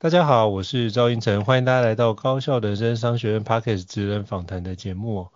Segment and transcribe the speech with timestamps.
[0.00, 5.26] 大家好，我是赵英成，欢迎大家来到高效人生商学院 Podcast 职人访谈的节目。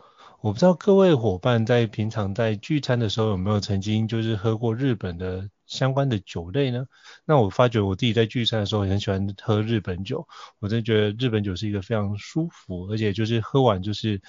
[0.41, 6.87] 我不知道各位伙伴在平常在聚餐的时候有没有曾经就是喝过日本的相关的酒类呢？
[7.25, 10.29] 那我发觉我自己在聚餐的时候很喜欢喝日本酒，
[10.61, 14.23] 我真的觉得日本酒是一个非常舒服，而且就是喝完就是。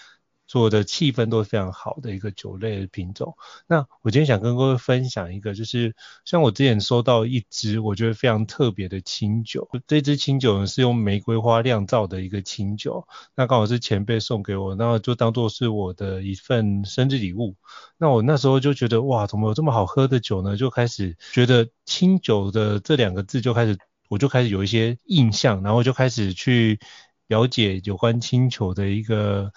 [0.46, 3.36] 做的气氛都非常好的一个酒类的品种。
[3.68, 9.68] 那我今天想跟各位分享一个，就是像我之前收到一支我觉得非常特别的清酒。
[9.88, 17.56] 这支清酒呢是用玫瑰花酿造的一个清酒，那刚好是前辈送给我，那就当做是我的一份生日礼物。
[17.98, 20.56] 那我那时候就觉得哇，怎么有这么好喝的酒呢？
[20.58, 23.78] 就开始觉得清酒的这两个字就开始，
[24.10, 26.80] 我就开始有一些印象，然后就开始去
[27.28, 29.52] 了解有关清酒的一个。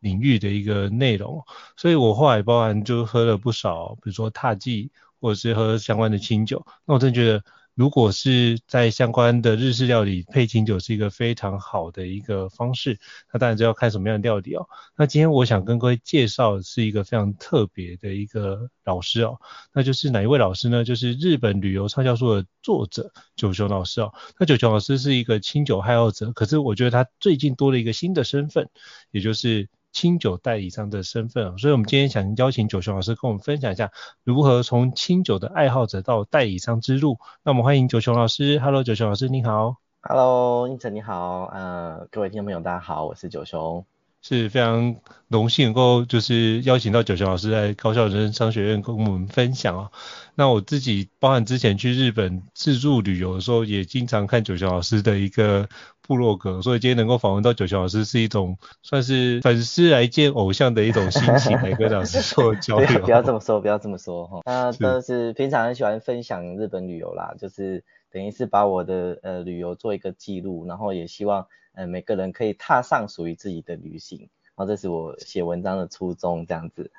[0.00, 1.44] 领域的一个内容，
[1.76, 4.90] 所以我后来包含就喝了不少，比如说獭祭，
[5.20, 6.66] 或者是喝相关的清酒。
[6.86, 7.44] 那我真的觉得，
[7.74, 12.98] 如果是在相关的日式料理配清酒，是一个非常好的一个方式。
[13.32, 14.66] 那当然就要看什么样的料理哦。
[14.96, 19.38] 那今天我想跟各位介绍是一个非常特别的一个老师哦，
[19.74, 20.82] 那就是哪一位老师呢？
[20.82, 24.12] 就是日本旅游畅销书的作者九雄老师哦。
[24.38, 28.70] 那九雄老师是一个清酒爱好者，可是我觉得他最近多了一个新的身份，
[29.10, 29.68] 也就是。
[29.92, 33.90] 清酒代理商的身份，所以我们今天想邀请九雄老师跟我们分享一下
[34.24, 37.18] 如何从清酒的爱好者到代理商之路。
[37.42, 39.76] 那我们欢迎九雄老师，Hello，九雄老师你好。
[40.02, 43.84] Hello，应成你好，呃，各位听众朋友大家好，我是九雄。
[44.22, 44.96] 是非常
[45.28, 49.90] 荣幸能够就是邀请到九雄老师来高校人生商学院跟我们分享啊。
[50.34, 55.66] 那我自己包含之前去日本自助旅游的时候，也经常看九雄老师的一个
[56.10, 62.98] 部落格，所以今天能够访问到九霄老师是一种算是粉丝来见偶像的一种心情， 来跟老师做交流。
[62.98, 64.40] 不要这么说，不要这么说哈。
[64.44, 71.46] 那都是平常很喜欢分享日本旅游啦，就是等于是把我的呃旅游做一个记录，然后也希望。
[71.72, 76.90] 嗯，每个人可以踏上属于自己的旅行，然后这是我写文章的初衷，这样子。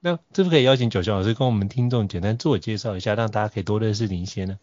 [0.00, 4.58] 那是不是可以邀请九霄老师跟我们听众简单自我介绍一下，让大家可以多认识您一些呢？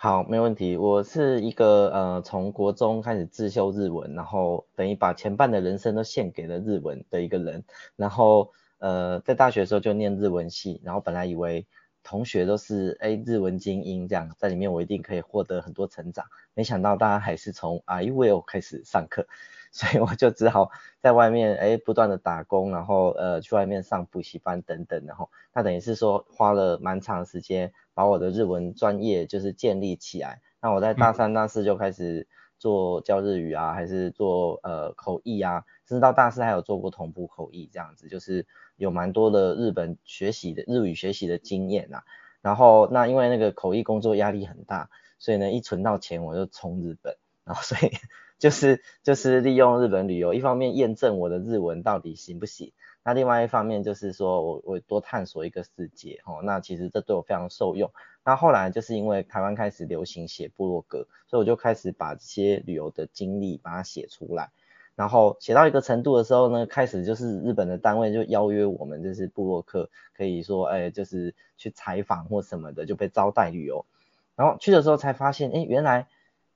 [0.00, 0.76] 好，没问题。
[0.76, 7.64] 我是一个呃，从国中开始自修日文，然后等于把前半的人生都献给了日文的一个人。
[7.96, 11.66] 然后呃，在大学的时候就念日文系，然后本来以为。
[12.04, 19.26] 同学都是哎日文精英这样，在里面我一定可以获得很多成长，没想到大家还是从 I will 开始上课，
[19.72, 20.70] 所以我就只好
[21.00, 30.40] 在外面哎不断的打工，然后呃去外面上补习班等等，然后那等于是说花了蛮长时间把我的日文专业就是建立起来。
[30.60, 32.26] 那我在大三大四就开始
[32.58, 38.46] 做教日语啊，还是做呃口译啊，甚至到大四还有做过同步口译这样子，就是。
[38.78, 42.04] 有蛮多的日本学习的日语学习的经验啊，
[42.40, 44.88] 然后那因为那个口译工作压力很大，
[45.18, 47.90] 所以呢一存到钱我就冲日本，然后所以
[48.38, 52.72] 就是就是利用日本旅游，一方面验证我的日文到底行不行，
[53.04, 57.90] 那另外一方面就是说我我多探索一个世界哦，那其实这对我非常受用。
[58.24, 64.50] 那后来就是因为台湾开始流行写部落格，所以我就开始把这些旅游的经历把它写出来。
[64.94, 73.86] 然后写到一个程度的时候呢，开始就是日本的单位就邀约我们，就是部落客，可以说，哎，就是去采访或什么的，就被招待旅游。
[74.34, 76.08] 然后去的时候才发现，哎，原来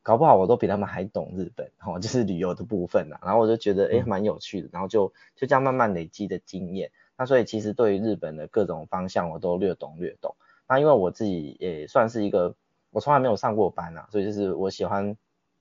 [0.02, 3.20] 搞不好我都比他们还懂日本， 哦，就是旅游的部分啦。
[3.22, 4.68] 然后我就觉得，哎，蛮有趣的。
[4.72, 6.90] 然后就就这样慢慢累积的经验。
[7.16, 10.34] 那所以其实对于日本的各种方向，我都略懂略懂。
[10.68, 12.56] 那因为我自己也算是一个，
[12.90, 15.16] 我从来没有上过班啊，所以就是我喜欢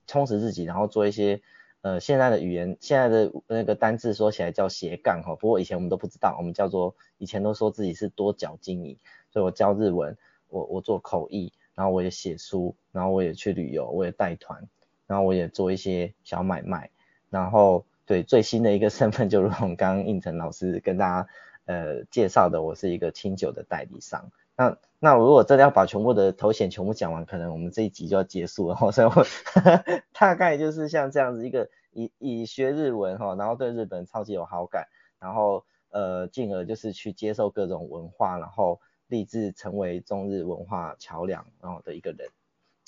[0.08, 1.42] 充实自己，然后做一些
[1.82, 5.36] 呃现在的语言，现在的那个单字说起来叫斜杠哈。
[5.36, 8.98] 不过以前我们都不知道，我们叫做以前都说自己是多角经营。
[9.30, 10.18] 所以我教日文，
[10.48, 11.54] 我我做口译。
[11.82, 14.70] 然后我也写书，然后我也去旅游，我也带团，
[15.08, 16.92] 然后我也做一些小买卖，
[17.32, 21.28] 然后对最新的一个 身份，就如同刚刚应成老师跟大家
[21.66, 24.32] 呃介绍的，我是一个清酒的代理商。
[24.56, 28.76] 那那如果真的要把全部的头衔全部讲完，可能我们这一集就要结束了。
[28.94, 29.26] 所以我
[30.14, 34.86] 大概就是像这样子一个以以学日文哈，然后对日本超级有好感，
[35.20, 38.80] 然后呃进而就是去接受各种文化，然后。
[39.12, 42.30] 立志成为中日文化桥梁，然后的一个人，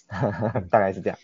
[0.71, 1.19] 大概是这样。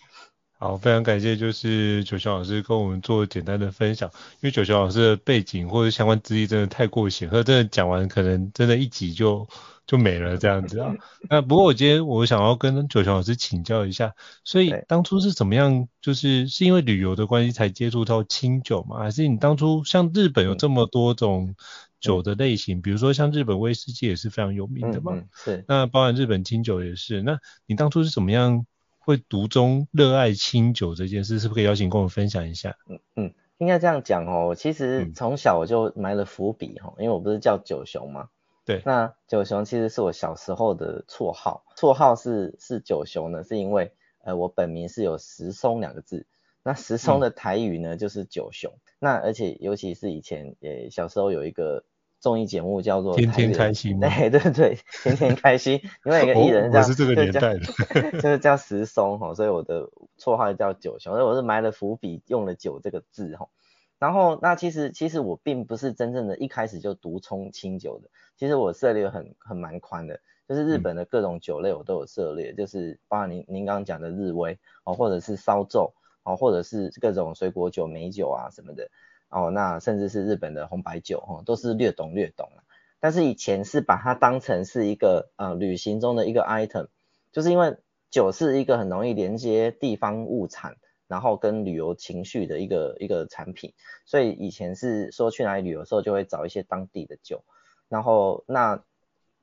[0.58, 4.12] 好，非常感谢，就是九雄老师跟我们做简单的分享。
[4.14, 9.48] 因为九雄老师的背景或者相关资历真的太过显赫，真的讲完可能真的一集就
[9.88, 10.94] 就没了这样子啊。
[11.30, 14.14] 那不过我今天我想要跟九雄老师请教一下，
[14.44, 19.00] 所以当初是怎么样，就是是因为旅游的关系才接触到清酒吗？
[19.00, 21.56] 还是你当初像日本有这么多种？
[22.00, 25.66] 酒的类型，比如说像日本威士忌也是非常有名的嘛，嗯嗯、是。
[25.68, 27.22] 那包含日本清酒也是。
[27.22, 28.66] 那你当初是怎么样
[28.98, 31.40] 会独钟热爱清酒这件事？
[31.40, 32.78] 是不是可以邀请跟我们分享一下？
[32.88, 34.56] 嗯嗯，应该这样讲哦。
[34.56, 38.30] 其实从小我就埋了伏笔哈，因为我不是叫九雄嘛。
[38.66, 38.82] 对。
[38.86, 43.92] 那九雄其实是我小时候的绰号，绰号是是九雄呢，是因为
[44.24, 46.26] 呃我本名是有石松两个字。
[46.64, 48.72] 那石松的台语呢、嗯、就是九雄。
[49.00, 51.84] 那而且尤其是以前呃小时候有一个。
[52.20, 57.60] 综艺节目叫做天天开心， 对对对，天天开心，因为有一个艺人叫，哦、我是这个年代的，
[58.20, 63.48] 就，是叫石松哈，所以我的绰号叫九熊，所以我是埋了伏笔，用了酒这个字哈。
[63.98, 75.92] 然后那其实其实我并不是真正的一开始就独冲清酒的，其实我涉猎很很蛮宽的，就是日本的各种酒类我都有涉猎，嗯、就是包括您您刚刚讲的日威哦，或者是烧酎
[76.24, 78.90] 哦，或者是各种水果酒、美酒啊什么的。
[79.30, 82.50] 哦，那甚至是日本的红白酒，哦，都是略懂略懂。
[83.00, 86.88] 但是以前是把它当成是一个呃旅行中的一个 item，
[87.32, 87.78] 就是因为
[88.10, 90.78] 酒是一个很容易连接地方物产，
[91.08, 93.74] 然后跟旅游情绪的一个一个产品，
[94.04, 97.44] 所以以前是说去哪里旅游的时候就会找一些当地的酒，
[97.88, 98.84] 然后那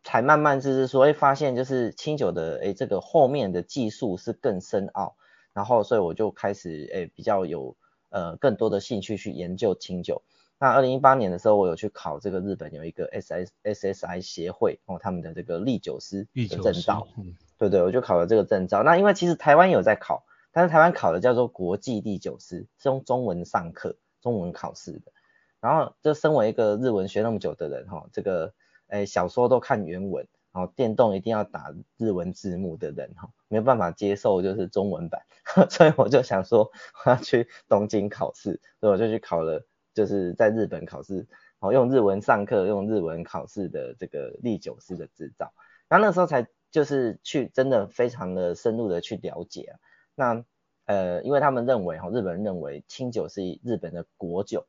[0.02, 5.16] 才慢慢就是说会发现就是清酒的诶这个后面的技术是更深奥，
[5.54, 7.76] 然后所以我就开始诶比较有。
[8.16, 10.22] 呃，更多的兴趣去研究清酒。
[10.58, 17.06] 那二零一八年的时候，我有去考这个日本有一个 S S S S I 协会哦，他们的这个历酒师的证照。
[17.18, 18.82] 嗯，对对，我就考了这个证照。
[18.82, 25.12] 那因为其实台湾有在考，但是台湾考的叫做国际历酒师，是用中文上课、中文考试的。
[25.60, 28.54] 然后，就身为一个日文学那么久的人哈、哦，这个
[28.86, 30.26] 诶小说都看原文。
[30.56, 35.20] 然后电动一定要打日文字幕的人哈，没有办法接受就是中文版，
[35.69, 36.70] 所以我就想说
[37.05, 39.62] 我要去东京考试，所以我就去考了，
[39.93, 41.26] 就是在日本考试，然
[41.61, 45.53] 后用日文上课，用日文考试的这个唎酒师的执照。
[45.91, 49.79] 那那时候才就是去真的非常的深入的去了解啊。
[50.14, 50.44] 那
[50.87, 54.67] 呃，因为他们认为哈，日本人认为清酒是日本的国酒。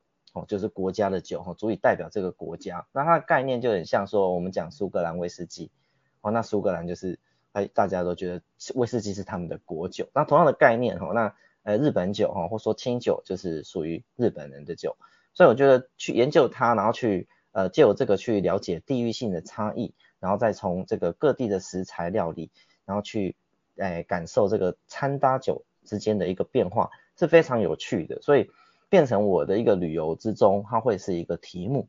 [0.48, 2.88] 就是国家的酒，哈，足以代表这个国家。
[2.92, 5.72] 那它的概念就很像说，我们讲苏格兰威士忌，
[6.22, 7.20] 哦，那苏格兰就是，
[7.54, 8.42] 哎，大家都觉得
[8.76, 10.10] 威士忌是他们的国酒。
[10.14, 14.98] 那同样的概念，哈，那呃日本酒，哈，或说清酒，就是属于日本人的酒。
[15.34, 22.52] 所以我觉得去研究它，然后去呃借由这个去了解地域性的差异，然后再从这个各地的食材料理，
[22.86, 23.36] 然后去
[23.78, 28.22] 哎感受这个餐搭酒之间的一个变化，是非常有趣的。
[28.22, 28.50] 所以。
[28.90, 31.88] 变成我的一个旅游之中，它会是一个题目。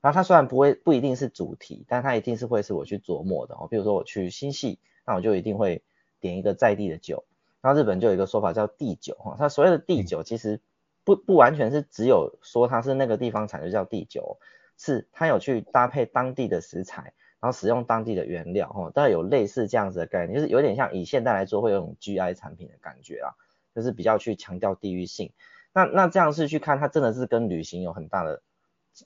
[0.00, 3.66] 然后它虽然不会不一定是主题，但它一定是会是我去琢磨的哦。
[3.70, 5.82] 比如说我去新系，那我就一定会
[6.20, 7.24] 点一个在地的酒。
[7.62, 10.60] 然后日本就有一个说法叫地酒哈，它所谓的地酒其实
[11.04, 14.36] 不不完全是只有说它是那个地方产就叫地酒，
[14.76, 23.32] 是它有去搭配当地的食材，然后使用当地的原料哈，大概有类似这样子的概念，就是有点像以现代来说会有种 GI 产品的感觉啊，
[23.74, 25.32] 就是比较去强调地域性。
[25.74, 28.40] 那那这样是去看，它真的是跟旅行有很大的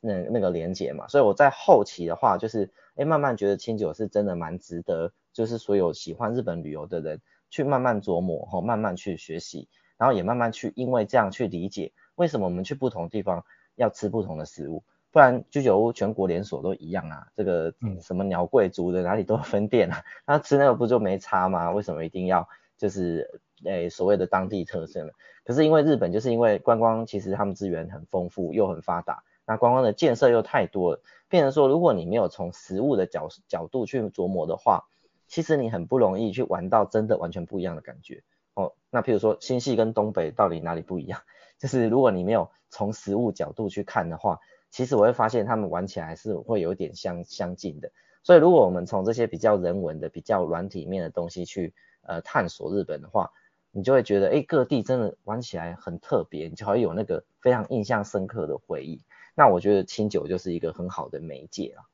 [0.02, 1.08] 那那个连接嘛？
[1.08, 13.44] 所以我在后期的话，就是哎慢慢觉得清酒是真的蛮值得，就是所有喜欢日本旅游的人去慢慢琢磨哈，慢慢去学习，然后也慢慢去因为这样去理解为什么我们去不同地方
[13.76, 17.72] 要吃不同的食物，不然居酒屋全国连锁都一样啊，这个
[18.02, 21.70] 什么鸟贵族的哪里都有分店啊，那吃那个不就没差吗？
[21.70, 22.46] 为什么一定要
[22.78, 25.12] 就是诶、所谓的当地特色了。
[25.44, 34.84] 可是因为日本就是因为观光，其实他们资源很丰富又很发达，那观光的建设又太多了，变成说如果你没有从实物的角角度去琢磨的话，
[35.26, 38.22] 其实你很不容易去玩到真的完全不一样的感觉
[38.54, 38.72] 哦。
[38.90, 41.20] 那譬如说新系跟东北到底哪里不一样？
[41.58, 44.38] 就是如果你没有从实物角度去看的话，
[44.70, 47.90] 其实我会发现他们玩起来是会有点相相近的。
[48.22, 51.72] 所以如果我们从这些比较人文的、比较软体面的东西去
[52.08, 53.30] 呃探索日本的话，
[53.70, 59.00] 你就会觉得，哎，各地真的玩起来很特别，你就会有那个非常印象深刻的回忆。
[59.36, 61.86] 那我觉得清酒就是一个很好的媒介啊。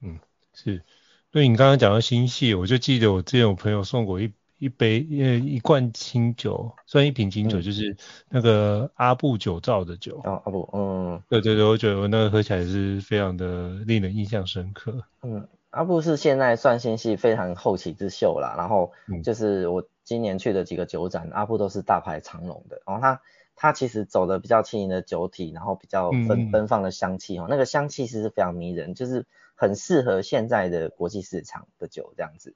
[0.00, 0.18] 嗯，
[0.54, 0.82] 是。
[1.30, 7.94] 所以你刚刚讲到新系，我就记得我之前有朋友送过一一杯呃一罐清酒，算一瓶清酒，就是
[8.30, 10.22] 那个阿布酒造的酒。
[10.24, 15.04] 哦，阿布，嗯，对对对，我觉得我那个喝起来是非常的令人印象深刻。
[15.22, 22.80] 嗯，阿布是现在算新系非常后起之秀啦，然后就是我今年去的几个酒展，阿布都是大排长龙的。
[22.86, 23.20] 然后他
[23.54, 32.54] 他其实走的比较轻盈的酒体，然后比较奔奔放的香气哦，那个香气其实是非常迷人，就是很适合现在的国际市场的酒这样子。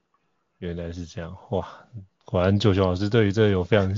[0.57, 1.87] 原来是这样，哇，
[2.25, 3.93] 果然九雄老师对于这有非常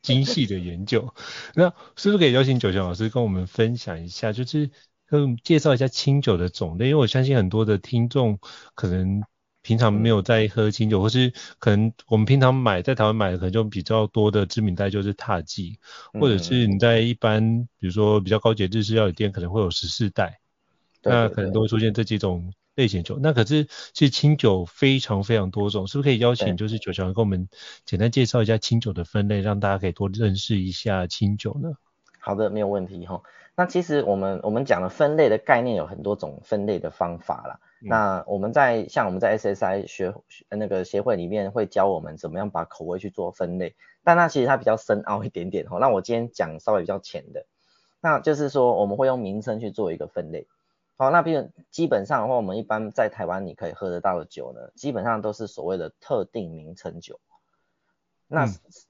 [0.00, 1.12] 精细的研究。
[1.54, 4.70] 那是不是可以邀请九雄老师跟我们分享一下，就是
[5.06, 6.86] 跟我们介绍一下清酒的种类？
[6.86, 8.38] 因为我相信很多的听众
[8.74, 9.22] 可能。
[9.62, 15.76] 平常没有在喝清酒，或是可能我们平常买在台湾买的可能就比较多的知名代就是獭祭，
[16.20, 20.38] 或者是你在一般比如说比较高级的日式料理店可能会有十四代，
[21.02, 23.18] 那可能都会出现这几种类型酒。
[23.20, 27.48] 那可是其实清酒非常非常多种，是不是可以邀请就是九强跟我们
[27.84, 31.70] 简单介绍一下清酒的分类，让大家可以多认识一下清酒呢？
[32.26, 33.22] 好的，没有问题哈。
[33.54, 37.60] 那其实我们我们讲的分类的概念有很多种分类的方法啦。
[37.80, 40.12] 那我们在像我们在 SSI 学
[40.48, 45.78] 那个协会里面会教我们怎么样把口味去做分类，但那其实它比较深奥一点点哈。
[45.78, 47.46] 那我今天讲稍微比较浅的，
[48.00, 50.48] 那就是说我们会用名称去做一个分类。
[50.96, 57.20] 好，那比如基本上的话，我们一般在台湾你可以喝得到的酒呢，基本上都是所谓的特定名称酒。
[58.28, 58.46] 那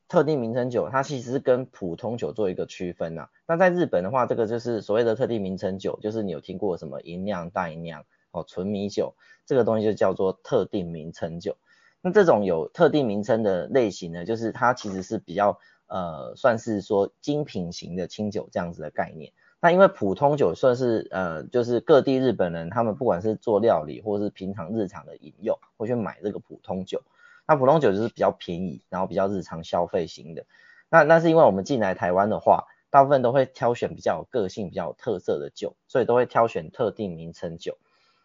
[0.09, 3.29] 特定名称酒它其实是跟普通酒做一个区分呐。
[3.47, 8.05] 那在日本的话，这个就是所谓的特定名称酒，就是你有听过什么吟酿、大吟酿。
[8.33, 9.15] 哦，纯米酒
[9.47, 11.57] 这个东西就叫做特定名称酒。
[12.03, 19.33] 那这种有特定名称的类型呢，就是它其实是比较呃，算是说精品型的清酒这样子的概念。
[19.59, 27.03] 那因为普通酒算是呃，就是各地日本人他们不管是做料理或是平常日常的饮用，会去买这个普通酒。
[27.47, 30.45] 那普通酒就是比较便宜，然后比较日常消费型的。
[30.89, 37.79] 那那是因为我们进来台湾的话，大部分都会挑选比较有个性、比较有特色的酒，所以都会挑选特定名称酒。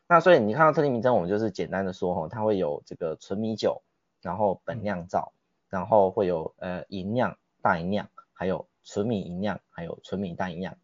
[0.08, 3.82] 那所以你看到特定名称，我们就是简单的说哈，它会有这个纯米酒，
[4.22, 5.34] 然后本酿造，
[5.70, 10.78] 然后会有呃银酿、大银酿，还有纯米银酿，还有纯米大银酿，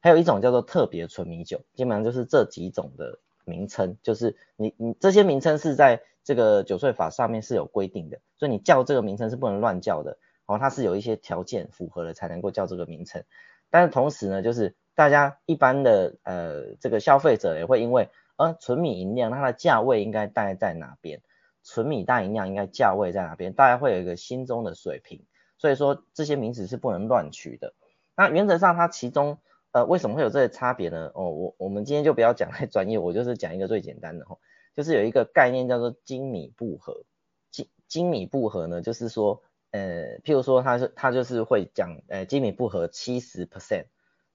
[0.00, 13.22] 还有一种叫做特别纯米酒，基本上就是这几种的名称，就是你你这些名称是在这个酒税法上面是有规定的，所以你叫这个名称是不能乱叫的，然后它是有一些条件符合了才能够叫这个名称，
[13.70, 21.20] 但是同时呢，就是大家一般的呃这个消费者也会因为呃纯米吟酿它的价位应该大概在哪边？
[21.62, 23.52] 纯米大吟酿应该价位在哪边？
[23.52, 25.24] 大家会有一个心中的水平，
[25.58, 27.74] 所以说这些名词是不能乱取的。
[28.16, 29.38] 那原则上它其中
[29.72, 31.10] 呃为什么会有这些差别呢？
[31.14, 34.36] 哦，我我们今天就不要讲太专业，我就是讲一个最简单的哈，
[34.74, 37.04] 就是有一个概念叫做精米步合。
[37.50, 43.86] 精精米步合呢，就是说呃譬如说它是它就是会讲呃精米步合七十 percent。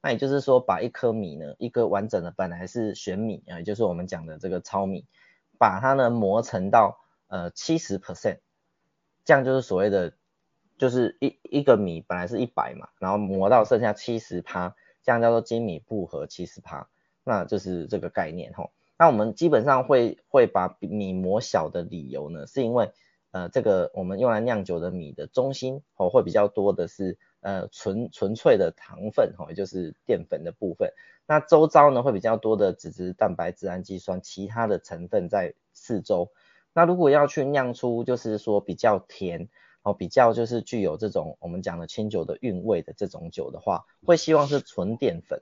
[0.01, 5.05] 那也就是说，把一颗米呢，一个完整的本来是玄米啊，也就是我们讲的这个糙米，
[5.57, 8.37] 把它呢磨成到呃七十 percent，
[9.25, 10.13] 这样就是所谓的，
[10.77, 16.87] 就是一一个米本来是一百嘛，然后磨到剩下七十趴，这样叫做精米步合七十趴，
[17.25, 18.71] 那就是这个概念吼。
[18.99, 22.91] 那我们基本上会会把米磨小的理由呢，是因为
[23.31, 27.17] 呃这个我们用来酿酒的米的中心哦会比较多的是。
[27.41, 30.91] 呃，纯纯粹的糖分哈，也就是淀粉的部分。
[31.25, 36.33] 那周遭呢会比较多的脂质、蛋白、质、氨基酸，其他的成分在四周。
[36.73, 39.47] 那如果要去酿出就是说比较甜
[39.83, 45.41] 哦，比较就是具有这种我们讲的清酒的韵味的这种酒的话，会希望是纯淀粉。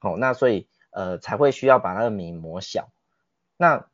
[0.00, 2.90] 好，那所以呃才会需要把那个米磨小。
[3.56, 3.88] 那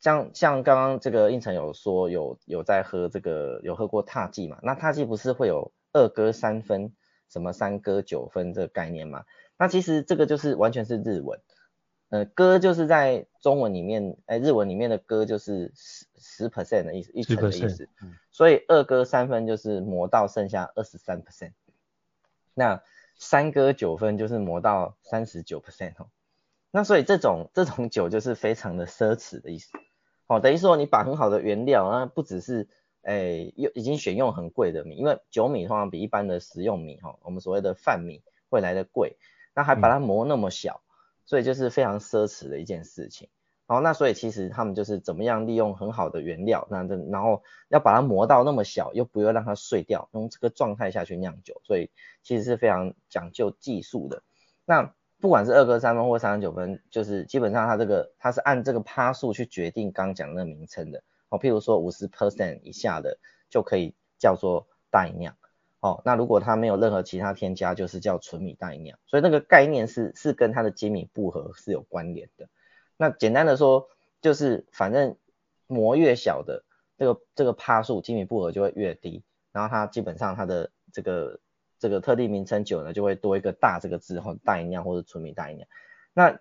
[0.00, 4.58] 像像刚刚这个应成有说有有在喝这个有喝过獭祭嘛？
[4.62, 5.72] 那獭祭不是会有？
[5.92, 6.92] 二割三分，
[7.28, 9.24] 什么三割九分这个概念嘛？
[9.58, 11.40] 那其实这个就是完全是日文，
[12.10, 17.88] 呃，割就是在中文里面，哎，日文里面的割就是十十 percent 的意思，一成的意思。
[18.30, 21.54] 所以二割三分就是磨到剩下二十三 percent，
[22.54, 22.84] 那
[23.16, 26.06] 三割九分就是磨到三十九 percent 哦。
[26.70, 29.70] 那所以这种这种酒就是非常的奢侈的意思，
[30.26, 32.68] 哦，等于说你把很好的原料，那不只是
[33.02, 39.16] 诶又已经选用很贵的米，因为酒米通常比一般的食用米哈，我们所谓的饭米会来的贵，
[39.54, 40.80] 那还把它磨那么小，
[41.26, 43.28] 所以就是非常奢侈的一件事情。
[43.66, 51.88] 哦，那所以其实他们就是怎么样利用很好的原料，那这然后要把它磨到那么小，又不要让它碎掉，用这个状态下去酿酒，所以
[52.24, 54.24] 其实是非常讲究技术的。
[54.64, 61.02] 那不管是二割三分或三十九分，就是基本上它这个它是按这个趴数去决定刚讲的那个名称的。
[61.28, 63.18] 哦，譬如说五十 percent 以下的
[63.50, 65.36] 就可以叫做大吟酿。
[65.80, 68.98] 哦，那如果它没有任何其他添加，就是叫纯米大吟酿。
[69.06, 72.48] 所以那个概念是是跟它的精米步合是有关联的。
[72.96, 73.88] 那简单的说，
[74.22, 75.16] 就是反正
[75.66, 76.64] 磨越小的
[76.96, 79.22] 这个这个趴数精米步合就会越低，
[79.52, 81.38] 然后它基本上它的这个。
[81.80, 85.66] 这个特定名称酒呢，就会多一个大这个字，或大吟酿或者纯米大吟酿。
[86.12, 86.38] 那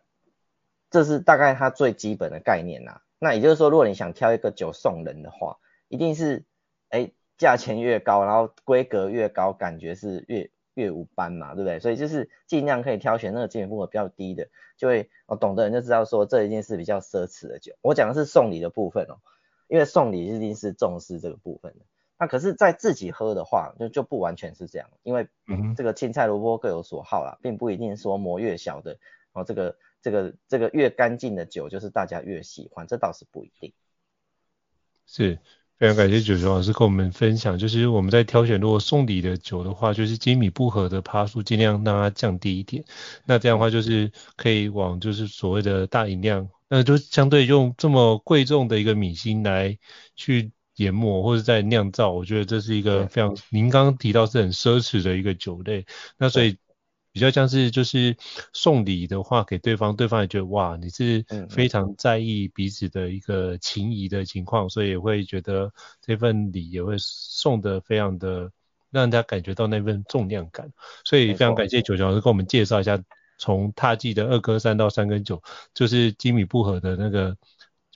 [0.92, 3.02] 这是大概它最基本的概念呐。
[3.18, 6.46] 那也就是说，如果你想挑一个酒送人的话，一定是
[6.90, 11.80] 哎价钱越高，然后规格越高，感觉是越越无斑嘛，对不对？
[11.80, 17.74] 所以就是尽量可以挑选那个精米步合比较低的，就会哦懂的人就知道说这一定是比较奢侈的酒。
[17.82, 19.20] 我讲的是送礼的部分哦，
[19.68, 21.86] 因为送礼一定是重视这个部分的。
[22.22, 25.26] 那可是，在自己喝的话，就就不完全是这样，因为
[25.78, 28.98] 这个青菜萝卜各有所好啦，并不一定说磨越小的，
[29.32, 33.72] 哦，这个这个这个越干净的酒就是大家越喜欢，这倒是不一定。
[35.06, 35.40] 是，
[35.78, 42.84] 非常感谢九雄老师跟我们分享，就是我们在挑选如果送礼的酒的话，就是精米不合的趴数尽量让它降低一点，
[43.24, 49.80] 那这样的话就是可以往就是所谓的大饮量，那就相对用这么贵重的一个米心来
[50.18, 50.52] 去。
[50.80, 55.86] 研磨或者在酿造，我觉得这是一个非常，您刚刚提到是很奢侈的一个酒类，
[56.18, 56.58] 那所以
[57.12, 58.16] 比较像是就是
[58.54, 68.50] 送礼的话给对方，对方也觉得哇，你是非常在意彼此的一个情谊的情况，所以也会觉得这份礼也会送的非常的
[68.90, 70.72] 让人家感觉到那份重量感，
[71.04, 72.98] 所以非常感谢九九老师跟我们介绍一下
[73.38, 75.42] 从踏迹的二跟三到三跟九，
[75.74, 77.36] 就是金米步合的那个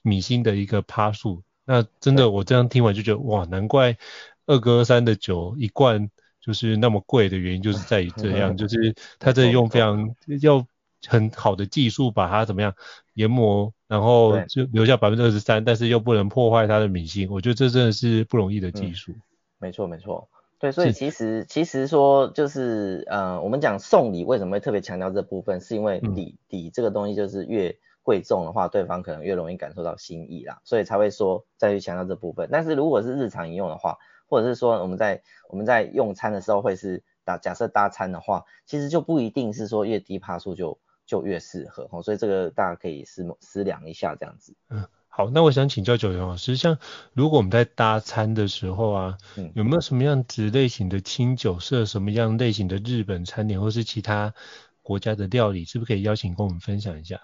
[0.02, 1.44] 米心的一个趴数。
[1.66, 3.98] 那真的，我这样听完就觉得哇，难怪
[4.46, 6.10] 二哥三的酒一罐
[6.42, 10.66] 就是那么贵的原因，就是在于这样， 就是他在用非常要
[11.08, 12.76] 很好的技术把它怎么样
[13.14, 19.14] 研磨，然后就留下百分之二十三，但是又不能破坏它的米心，我觉得这真的是不容易的技术。
[19.14, 19.22] 嗯，
[19.60, 20.28] 没错没错，
[20.60, 27.78] 对，所以其实其实说就是呃，我们讲送礼为什么会特别强调这部分，是因为礼礼这个东西就是越。
[28.04, 32.48] 贵重的话，对方可能越容易感受到心意啦，所以才会说再去强调这部分。
[32.52, 42.04] 但是如果是日常饮用的话，或者是说我们在我们在用餐的时候会是打假设搭餐的话，其实就不一定是说越低趴数就就越适合哦。
[42.04, 44.56] 所以这个大家可以思思量一下这样子。
[44.70, 46.80] 嗯，好，那我想请教酒雄老师，像
[47.14, 54.34] 如果我们在搭餐的时候啊，嗯，有没有什么样子类型的清酒，适合什么样类型的日本餐点，或是其他
[54.82, 57.22] 国家的料理，是不是可以邀请跟我们分享一下？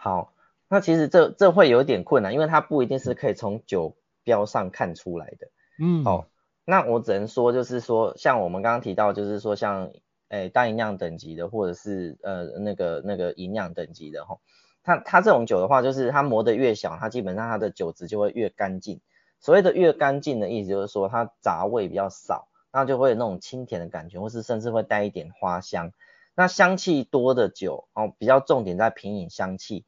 [0.00, 0.32] 好，
[0.68, 5.48] 那其实这这会有点困难，因为它不一定是可以从酒标上看出来的。
[5.80, 6.26] 嗯，好、哦，
[6.64, 9.90] 那我只能说，就是说，像我们刚刚提到，就是说像，
[10.28, 14.38] 诶，大营养等级的，或者是呃那个那个营养等级的哈，
[14.84, 19.00] 它它这种酒的话，就是它磨得越小，它基本上它的酒质就会越干净。
[19.40, 25.90] 所谓的越干净的意思，就是说它杂味比较少，那就会有那种清甜的感觉，或是甚至会带一点花香。
[26.38, 29.84] 那香气多的酒哦，比较重点在品饮香气，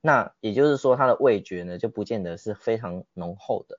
[0.00, 3.78] 那也就是说它的味觉呢就不见得是非常浓厚的。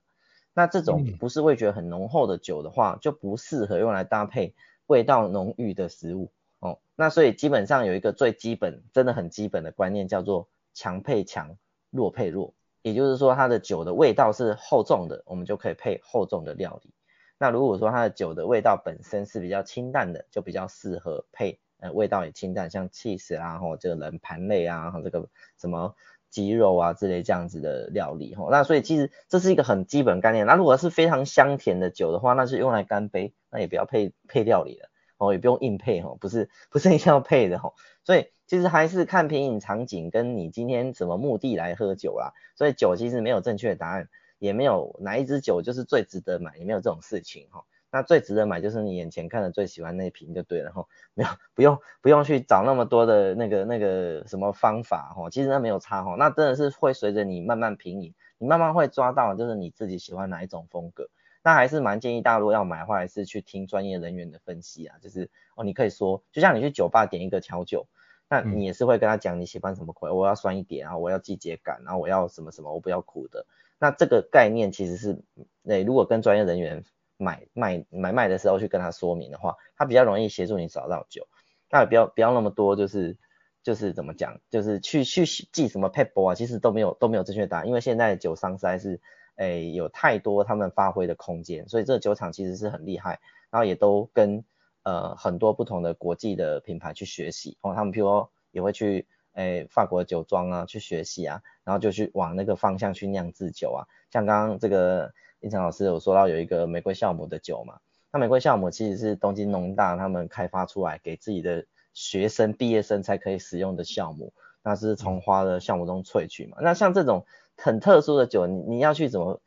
[0.53, 4.53] 那这种不是味觉很浓厚的酒的话，就不适合用来搭配
[4.85, 6.77] 味道浓郁的食物哦。
[6.95, 11.57] 那所以基本上有一个最基本，真的很基本的观念叫做强配强，
[11.89, 12.53] 弱配弱。
[12.83, 16.93] 也就是说它的酒的味道是厚重的，我们就可以配厚重的料理。
[17.39, 21.59] 那如果说它的酒的味道本身是比较清淡的，就比较适合配。
[21.81, 25.27] 呃，味道也清淡，像 cheese 啊，或这个冷盘类啊，和这个
[25.59, 25.95] 什么
[26.29, 28.47] 鸡肉啊之类这样子的料理哈。
[28.51, 30.45] 那所以其实这是一个很基本概念。
[30.45, 37.73] 那如果是非常香甜的酒的话，那是用来干杯，那也不要配配料理了哦，也不用硬配哈，不是不是一定要配的哈。
[38.03, 42.33] 所以其实还是看品饮场景跟你今天什么目的来喝酒啦。
[42.55, 47.63] 所以酒其实没有正确的答案，也没有哪一支酒就是最值得买，也没有这种事情哈。
[47.91, 61.09] 那最值得买就是你眼前看的最喜欢那瓶就对了哈，没有不用不用去找那么多的那个那个什么方法哈，其实那没有差哈，那真的是会随着你慢慢品饮，你慢慢会抓到就是你自己喜欢哪一种风格，
[61.43, 67.87] 那还是蛮建议大陆要买的话，还是去听专业人员的分析啊，就是哦，你可以说，就像你去酒吧点一个调酒，
[68.29, 73.45] 那你也是会跟他讲你喜欢什么口味，我要酸一点啊，我要季节感，然后我要什么什么，我不要苦的。
[73.77, 75.21] 那这个概念其实是，
[75.61, 76.83] 那，如果跟专业人员
[77.21, 81.27] 买卖买卖的时候去跟他说明的话，他比较容易协助你找到酒。
[81.69, 83.17] 那也不要不要那么多，就是
[83.63, 88.99] 就是怎么讲，就是去去记什么撇步啊，其实都没有都没有正确答案，因为现在酒商实在是。
[89.37, 94.43] 诶，有太多他们发挥的空间，所以这个酒厂其实是很厉害，然后也都跟
[94.83, 107.79] 呃很多不同的国际的品牌去学习，哦，他们譬如说也会去诶法国酒庄啊去学习啊，然后就去往那个方向去酿制酒啊，像刚刚这个胤丞老师有说到有一个玫瑰酵母的酒嘛，
[108.11, 117.25] 那玫瑰酵母其实是东京农大他们开发出来给自己的学生毕业生才可以使用的酵母，那是从花的酵母中萃取嘛，那像这种。
[117.57, 119.39] 很特殊的酒，你你要去怎么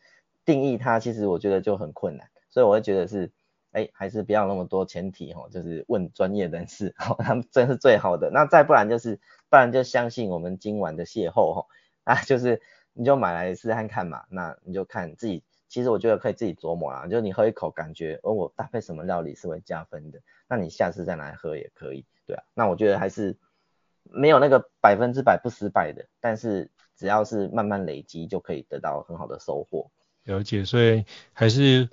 [0.44, 1.00] 定义它？
[1.00, 3.32] 其实我觉得就很困难，所以我会觉得是，
[3.72, 8.30] 哎，还是不要那么多前提哈，就是问专业人士，哈，他们真是最好的。
[8.30, 9.18] 那再不然就是，
[9.50, 11.66] 不然就相信我们今晚的邂逅哈，
[12.04, 15.42] 啊，就是你就买来试试看看嘛，那你就看自己，
[15.74, 23.36] 其实我觉得可以自己琢磨啊，就是你喝一口，感觉哦，我搭配什么料理是会加分的，那你下次再来喝也可以，对啊，那我觉得还是
[24.04, 26.70] 没有那个百分之百不失败的，但是。
[26.96, 29.90] 只要是慢慢累积，就可以得到很好的收获。
[30.22, 31.90] 了解，所以还是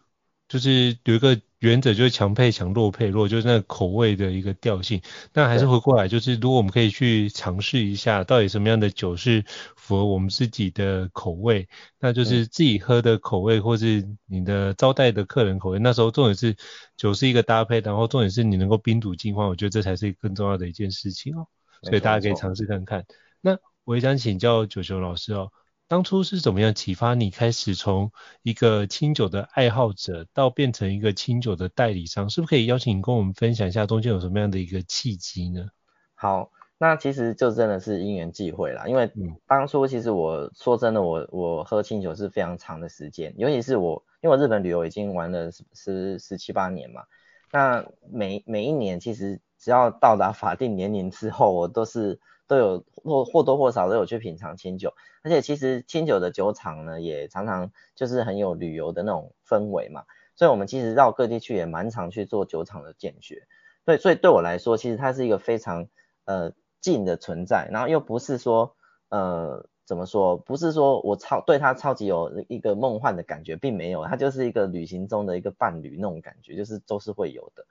[0.47, 4.99] 就是有一个原则，就是强配强，弱配弱，就是那个口味的一个调性。
[5.31, 9.45] 但还是回过来，就是如果我们可以去尝试一下，到底什么样的酒是
[9.75, 11.69] 符合我们自己的口味，
[11.99, 15.77] 那就是自己喝的口味，或是你的招待的客人口味。
[15.77, 16.55] 那时候重点是
[16.97, 21.45] 酒是一个搭配，然后重点是你能够宾主尽欢，我觉得这才是更重要的一件事情哦。
[21.83, 23.05] 所以大家可以尝试看看。
[23.39, 25.51] 那我也想请教九九老师哦，
[25.91, 32.29] 当初是怎么样启发你开始从一个清酒的爱好者到变成一个清酒的代理商？
[32.29, 35.67] 是不是可以邀请你跟我们分享一下中间有什么样的一个契机呢？
[36.15, 39.11] 好，那其实就真的是因缘际会啦，因为
[39.45, 47.03] 当初其实我说真的，我我喝清酒是非常长的时间，尤其是我因为我日本旅游已经玩了十十十七八年嘛，
[47.51, 52.21] 那每每一年其实只要到达法定年龄之后，我都是。
[52.47, 60.03] 都有或或多或少都有去品尝清酒，而且其实清酒的酒厂呢，也常常就是很有旅游的那种氛围嘛，
[60.35, 63.47] 所以我们其实到各地去也蛮常去做酒厂的见学，
[63.85, 65.87] 对，所以对我来说，其实它是一个非常
[66.25, 68.75] 呃近的存在，然后又不是说
[69.09, 77.63] 呃怎么说，不是说我超对它超级有一个梦幻的感觉，并没有，它就是一个旅行中的一个伴侣那种感觉，就是都是会有的。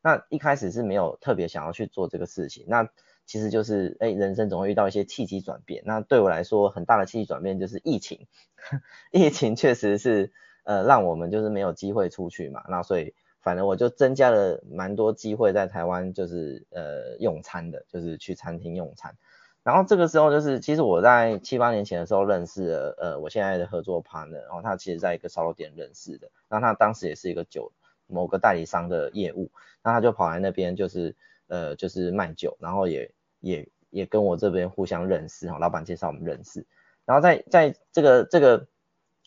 [0.00, 2.88] 那一开始是没有特别想要去做这个事情，那。
[3.26, 5.82] 其实就是，哎，人生总会遇到一些契机转变。
[5.86, 8.26] 那对我来说，很大的契机转变就是疫情。
[9.10, 10.30] 疫情确实是，
[10.64, 12.62] 呃，让我们就是没有机会出去嘛。
[12.68, 19.16] 那所以，反正我就增加了蛮多机会在台湾，就是呃用餐的，就是去餐厅用餐。
[19.62, 26.30] 然后这个时候就是，其实我在七八年前的时候认识了，呃，我现在的合作 partner，然后他其实在一个烧肉店认识的。
[26.48, 27.72] 然后他当时也是一个酒
[28.06, 29.50] 某个代理商的业务，
[29.82, 31.16] 那他就跑来那边就是。
[31.46, 36.66] 呃，就是卖酒，然后也也也跟我这边互相认识哈，老板介绍我们认识，
[37.04, 38.68] 然后在在这个这个，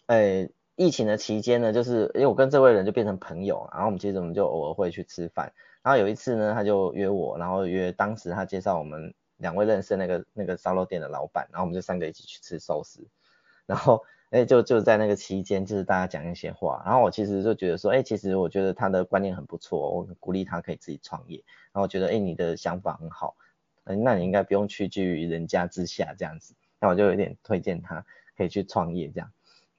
[0.08, 5.54] 呃，疫情的期间呢，就是因为我跟这位人就变成朋友，然后我们其实我们就偶尔会去吃饭，
[5.84, 13.08] 然后有一次呢，他就约我，然后约当时他介绍我们两位认识那个那个烧肉店的老板，然后我们就三个一起去吃寿司，
[13.66, 14.04] 然后。
[14.30, 23.38] 哎，就就在那个期间，就是大家讲一些话，然后我其实就觉得说，哎，其实我觉得他的观念很不错，我鼓励他可以自己创业，然后我觉得，哎，你的想法很好，
[23.86, 29.32] 嗯，那你应该不用屈居于人家之下这样子，那我就有点推荐他可以去创业这样，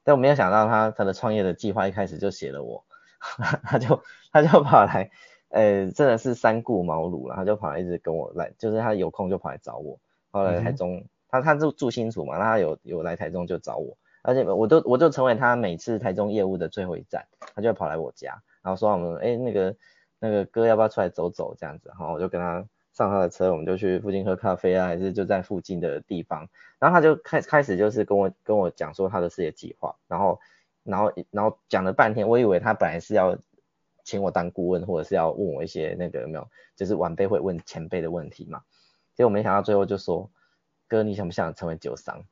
[0.02, 2.82] 但我没有想到他他的创业的计划一开始就写了我，
[3.64, 5.11] 他就他就跑来，
[5.50, 13.98] 呃，真的是三顾茅庐了，他就跑来一直跟我来，就是他有空就跑来找我，后来台中，嗯、他他住住新竹嘛，那他有有来台中就找我。
[14.28, 19.74] 而且我都我就成为他每次台中业务的最后一站，他就会跑来我家，然后说我们哎那个
[20.18, 22.62] 那个哥要不要出来走走这样子，然后我就跟他
[22.92, 26.46] 上他的车，我们就去附近喝咖啡啊，还是就在附近的地方，
[26.78, 30.38] 然后他就开开始就是跟我跟我讲说他的事业计划，然后
[30.82, 33.34] 然后然后讲了半天，我以为他本来是要
[34.04, 38.60] 请我当顾问，或者是要问我一些那个有没有就是晚辈会问前辈的问题嘛，
[39.14, 40.30] 结果没想到最后就说
[40.86, 42.22] 哥你想不想成为酒商？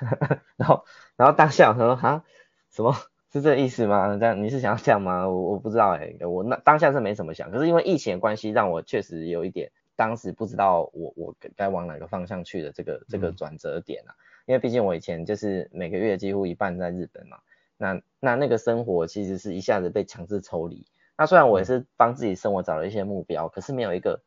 [0.56, 0.84] 然后，
[1.16, 2.24] 然后当下我说哈，
[2.70, 2.94] 什么
[3.32, 4.16] 是这个意思吗？
[4.18, 5.28] 这样你是想要这样吗？
[5.28, 14.14] 我我不知道哎，我那当下是没怎么想，可是因为疫情的关系，让我确实有一点，当时不知道我我该往哪个方向去的这个这个转折点啊。
[14.46, 17.38] 因为毕竟我以前就是每个月几乎一半在日本嘛，
[17.76, 20.84] 那那那个生活其实是一下子被强制抽离。
[21.16, 24.20] 那虽然我也是帮自己生活找了一些目标，可是没有一个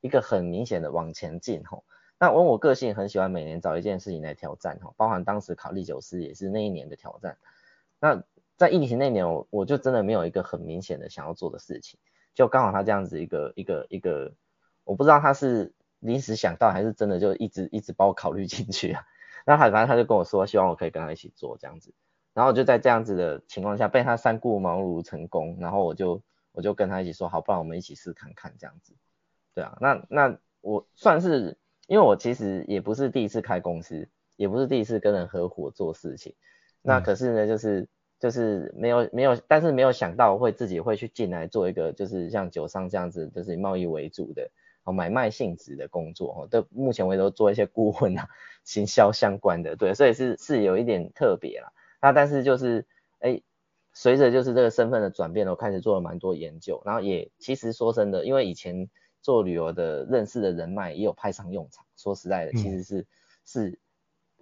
[0.00, 1.84] 一个很明显的往前进吼。
[2.22, 7.36] 那我我个性很喜欢每年找一件事情来挑战哈，包含当时考唎酒师也是那一年的挑战。
[7.98, 8.22] 那
[8.56, 11.98] 在疫情那年我我就真的没有一个很明显的想要做的事情，
[12.32, 14.32] 就刚好他这样子一个一个一个，
[14.84, 19.02] 我不知道他是临时想到还是真的就一直一直把我考虑进去啊。
[19.44, 21.92] 那他反正他就跟我说，希望我可以跟他一起做这样子。
[22.34, 28.94] 然后就在这样子的情况下被他三顾茅庐成功，然后我就我就跟他一起说，好，不然我们一起试看看这样子。
[29.56, 36.34] 对啊，那那我算是，因为我其实也不是第一次开公司，也不是第一次跟人合伙做事情。
[36.80, 44.50] 那可是呢，就是就是没有没有，但是没有想到会自己会去进来做一个，就是像酒商这样子，就是以贸易为主的
[44.84, 46.48] 哦买卖性质的工作哦。
[46.50, 48.28] 到目前为止都做一些顾问啊、
[48.64, 51.72] 行销相关的，对，所以是是有一点特别啦。
[52.00, 52.86] 那但是就是，
[53.20, 53.42] 哎，
[53.92, 58.88] 随着就是这个身份的转变，我开始做了蛮多研究，然后也其实说真的，因为以前
[59.22, 61.86] 做旅游的认识的人脉也有派上用场。
[61.96, 63.06] 说实在的，其实是、嗯、
[63.46, 63.78] 是，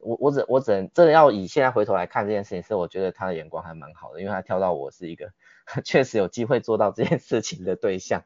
[0.00, 5.32] 我我只我只能真的要以现在回头来看这件事情，是我觉得他的眼光还蛮好的，因为他挑到我是一个
[5.84, 8.24] 确实有机会做到这件事情的对象。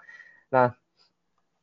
[0.48, 0.74] 那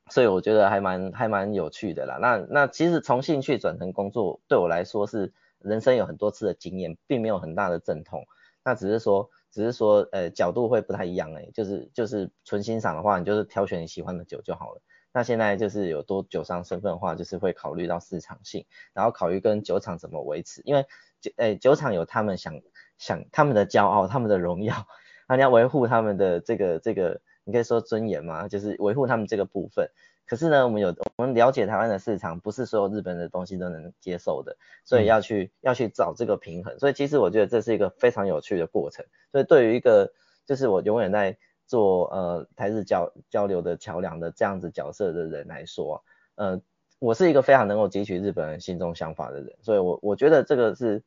[0.10, 2.18] 所以我觉得还蛮还蛮有趣的啦。
[2.22, 5.34] 那那其实从兴趣转成工作，对我来说是。
[5.64, 8.26] 人生有很多次的经验，并没有很大的阵痛，
[8.64, 14.82] 那只是说，只是说，呃，角度会不太一样哎，就是就是纯欣赏的话，你就是挑选你喜欢的酒就好了。
[15.14, 20.86] 那现在就是有多酒商身份的话，就是会考虑到市场性，然后考虑跟酒厂怎么维持，因为
[21.20, 22.62] 酒，呃，酒厂有他们想
[22.98, 24.88] 想他们的骄傲，他们的荣耀，
[25.28, 29.90] 那你要维护他们的这个这个，你可以说尊严嘛，就是维护他们这个部分。
[30.26, 34.56] 可是呢，我们有我们了解台湾的市场，不是所有日本的东西都能接受的，
[34.86, 36.80] 所以要去、嗯、要去找这个平衡。
[36.80, 39.06] 所以其实我觉得这是一个非常有趣的过程。
[39.32, 40.14] 所以对于一个
[40.46, 46.02] 就是我永远在做呃台日交交流的桥梁的这样子角色的人来说，
[46.36, 46.62] 呃，
[47.00, 49.54] 我是一个非常能够汲取日本人心中想法的人。
[49.62, 51.04] 所以我我觉得这个是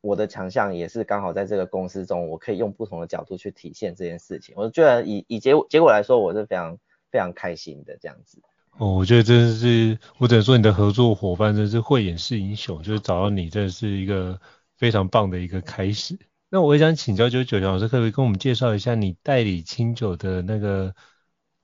[0.00, 4.54] 我的强项，也是刚好在这个公司中，我可以用不同的角度去体现这件事情。
[4.56, 6.78] 我觉得以以结结果来说，我是非常
[7.10, 8.40] 非常开心的这样子。
[8.78, 14.40] 哦，我觉得真的是，我只能说你的合作伙伴真是慧眼识英雄，就是找到你，真的是一个
[14.78, 16.18] 非常棒的一个开始。
[16.48, 20.94] 那我也想请教，就是酒长老师，可不可以跟我们介绍一下你代理清酒的那个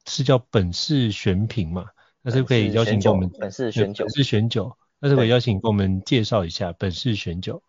[0.07, 1.87] 是叫本市选品嘛？
[2.21, 4.05] 那是不是可以邀请给我们本市选酒？
[4.05, 7.63] 本市选酒，那是不是可以邀请给我们介绍一下本市选酒？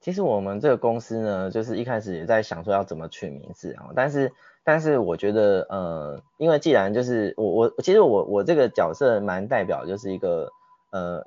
[0.00, 4.32] 其实我们这个公司呢，就是一开始也在想说要怎么取名字啊，但是。
[4.68, 10.50] 但是我觉得，呃，因为既然就是我我其实我我这个角色蛮代表，就是一个
[10.90, 11.26] 呃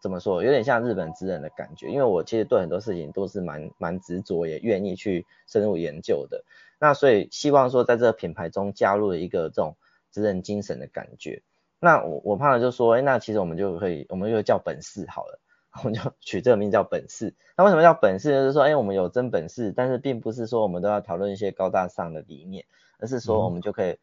[0.00, 1.88] 怎么说，有点像日本职人的感觉。
[1.88, 6.42] 因为我其实对很多事情都是蛮蛮执着，也愿意去深入研究的。
[6.80, 9.76] 那所以希望说在这个品牌中加入了一个这种
[10.10, 11.42] 职人精神的感觉。
[11.78, 15.38] 那我我怕的就说，哎，那其实我们就可以，我们就叫本市好了。
[15.78, 17.34] 我们就取这个名字叫本事。
[17.56, 18.30] 那为什么叫本事？
[18.30, 22.64] 就是说，哎，我们有真本事，但是并不是说我们都要讨论一些高大上的理念，
[22.98, 23.98] 而是说我们就可以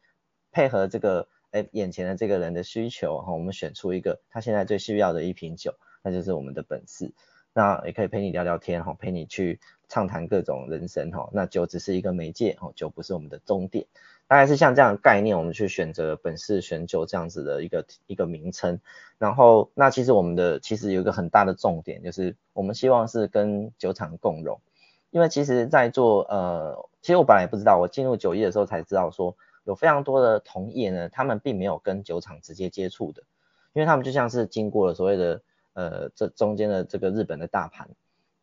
[0.52, 7.12] 配合这个，哎，眼前的这个人的需求，哈，我们选出一个他现在最需要的一瓶酒，那就是我们的本事。
[7.52, 11.30] 那也可以陪你聊聊天，哈，陪你去畅谈各种人生，哈。
[11.32, 13.86] 那酒只是一个媒介，哈，酒不是我们的终点。
[14.28, 18.80] 大概是像这样概念，我们去选择本市选酒这样子的一个一个名称。
[19.18, 24.60] 然后，那其实我们的其实有一个很大的重点，就是我们希望是跟酒厂共荣。
[25.10, 33.22] 因为其实，在做呃，其实我本来也不知道，我进入酒业的时候才知道说，有非常多的同业呢，他们并没有跟酒厂直接接触的，
[33.72, 35.40] 因为他们就像是经过了所谓的
[35.72, 37.88] 呃这中间的这个日本的大盘。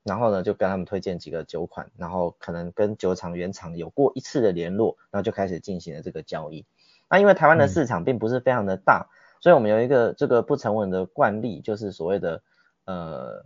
[0.04, 6.66] 然后呢，就跟他们推荐几个酒款，然后可能跟酒厂原厂有过一次的联络，然后就开始进行了这个交易。
[7.10, 12.42] 那因为台湾的市场并不是非常的大，嗯、所以我们有一个这个不成文的惯例，就是所谓的
[12.86, 13.46] 呃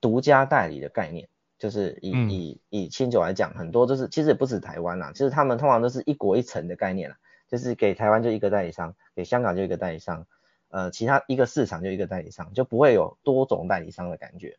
[0.00, 7.16] 独家代理的概念，就是以、嗯、以以清酒来讲，很多都是其实也不止台湾啦，其实他们通常都是一国一城的概念啦，
[7.48, 10.26] 就是给台湾就一个代理商，给香港就一个代理商，
[10.68, 14.58] 呃，其他一个市场就一个代理商，就不会有多种代理商的感觉。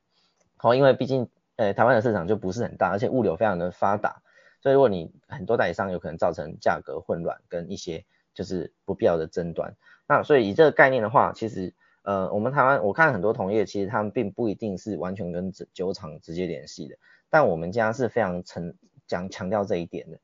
[0.57, 4.21] 好，因为毕竟，呃，台湾的市场就不是很大，而且物流非常的发达，
[4.61, 9.75] 所以如果你很多代理商，有可能造成价格混乱跟一些就是不必要的争端。
[10.07, 16.97] 那所以以这个概念的话，其实，呃，我们台湾我看很多同业，其实他们并不一定是完全跟酒厂直接联系的，
[17.29, 18.73] 但我们家是非常强
[19.05, 20.17] 讲强调这一点的。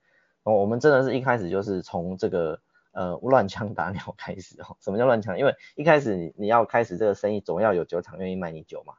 [0.43, 2.60] 哦，我们真的是一开始就是从这个
[2.91, 4.76] 呃乱枪打鸟开始哦。
[4.82, 5.38] 什么叫乱枪？
[5.38, 8.93] 因为一开始你你要开始这个生意，总要有酒厂愿意卖你酒嘛。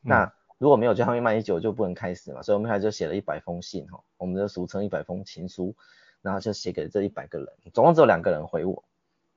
[0.00, 2.42] 那如果没有叫他们卖酒，就不能开始嘛。
[2.42, 5.74] 所以我们开始就写了一百封信哈，我们就俗称一百封情书，
[6.22, 8.82] 然后就写给这一百个人，总共只有两个人回我，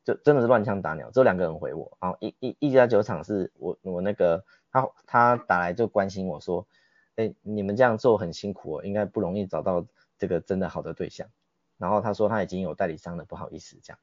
[0.05, 1.97] 就真的是乱枪打鸟，只有两个人回我。
[1.99, 6.65] 然后一一一家酒厂是我我那个他他打来就关心我说，
[7.15, 9.85] 哎，你们这样做很辛苦哦，应该不容易找到
[10.17, 11.27] 这个真的好的对象。
[11.77, 13.99] 然后他说他已经有代理商了，不好意思这样。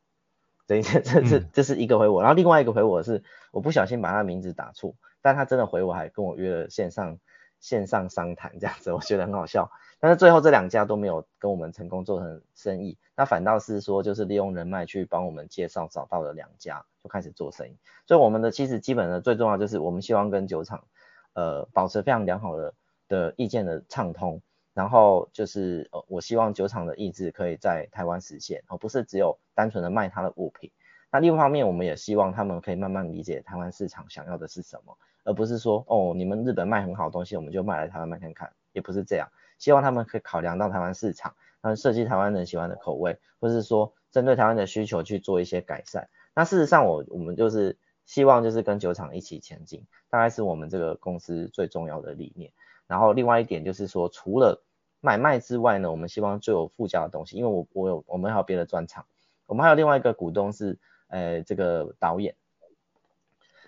[0.66, 4.94] 所以这这这这是一个回我，然后另外一个回我是我不小心把他名字打错。
[5.22, 7.18] 但他真的回我，还跟我约了线上
[7.60, 9.70] 线上商谈这样子， 我觉得很好笑。
[9.98, 17.76] 但是最后这两家都没有跟我们成功做成生意，那反倒是说就是利用人脉去帮我们介绍找到了两家，就开始做生意。
[18.06, 20.84] 所以我们的其实基本的最重要就是我们希望跟酒厂
[21.32, 22.74] 呃保持非常良好的
[23.08, 24.42] 的意见的畅通，
[24.74, 30.70] 然后就是呃我希望酒厂的意志可以在台湾实现，而不是只有单纯的卖他的物品。
[31.16, 34.98] 那另一方面，我们也希望他们可以慢慢理解台湾市场想要的是什么。
[35.24, 39.26] 而不是说哦，你们日本卖很好的东西，我们就卖来台湾卖看看，也不是这样。
[39.58, 46.10] 希望他们可以考量到台湾市场，他们设计台湾人喜欢的口味，或是说针对台湾的需求去做一些改善。
[46.34, 52.52] 那事实上我，我们就是希望就是跟酒厂一起前进，大概是我们这个公司最重要的理念。
[52.86, 54.62] 然后另外一点就是说，除了
[55.00, 59.06] 买卖之外呢，我们希望最有附加的东西，因为我我有我们还有别的专长，
[59.46, 62.34] 我们还有另外一个股东是呃这个导演。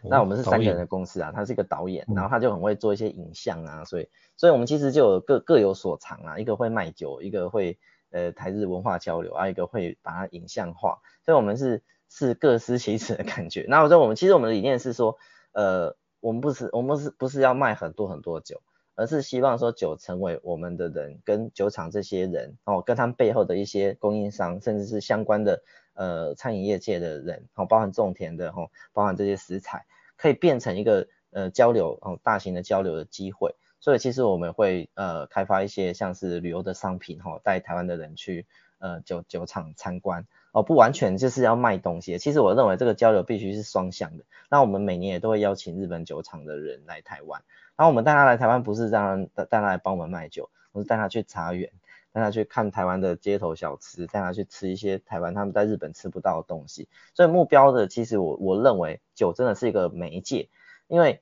[0.05, 13.67] 那我们是三个人的公司啊，他是一个导演，然后他就很会做一些影像啊，所以，所以我们其实就有各各有所长啊，一个会卖酒，一个会呃台日文化交流啊，一个会把它影像化，所以我们是是各司其职的感觉。
[13.69, 15.19] 那我说我们其实我们的理念是说，
[15.51, 18.63] 呃，我们不是我们不是不是要卖很多很多酒，
[18.95, 25.61] 而是希望说酒成为我们的人跟酒厂这些人哦，跟他们背后的一些供应商，甚至是相关的。
[25.99, 29.85] 呃，餐饮业界的人，哦，包含种田的，吼，包含这些食材，
[30.17, 33.57] 可以变成一个呃交流，哦，大型的交流的机会。
[33.81, 38.47] 所以其实我们会呃开发一些像是旅游的商品，吼，带台湾的人去
[38.79, 42.17] 呃酒酒厂参观，哦，不完全就是要卖东西。
[42.19, 44.25] 其实我认为这个交流必须是双向的。
[44.49, 47.43] 那我们每年也都会邀请日本酒厂的人来台湾，
[47.75, 51.73] 然后我们带他来台湾，不是让他带他来帮我们卖酒，而是带他去茶园。
[52.13, 56.89] 带他去看台湾的街头小吃，带他去吃一些台湾他们在日本吃不到的东西。
[57.15, 60.49] 所以目标的其实我我认为酒真的是一个媒介，
[60.87, 61.21] 因为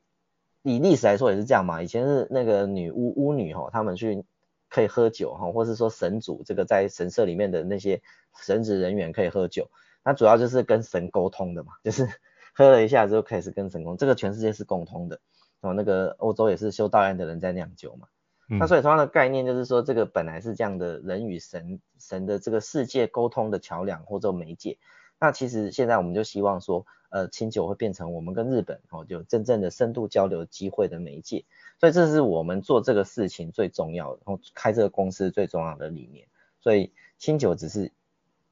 [0.63, 1.83] 以历史来说也是这样嘛。
[1.83, 4.25] 以前是那个女巫巫女哈，他们去
[4.69, 8.03] 可以喝酒哈，或是说神主这个在神社里面的那些
[8.41, 9.71] 神职人员可以喝酒，
[10.05, 12.09] 那主要就是跟神沟通的嘛，就是
[12.55, 15.21] 喝了一下之后开始跟神沟通，这个全世界是共通的。
[15.61, 18.09] 哦，那个欧洲也是修道院的人在酿酒嘛。
[18.49, 24.79] 那所以同样的概念就是说，这个本来是这样的人与神神的这个世界沟通的桥梁或者媒介。
[25.19, 31.45] 那其实现在我们就希望说，呃，清酒会变成我们跟日本哦，就真正的深度交流机会的媒介。
[31.81, 36.29] 所以这是我们做这个事情最重要的，然后开这个公司最重要的理念。
[36.61, 37.91] 所以清酒只是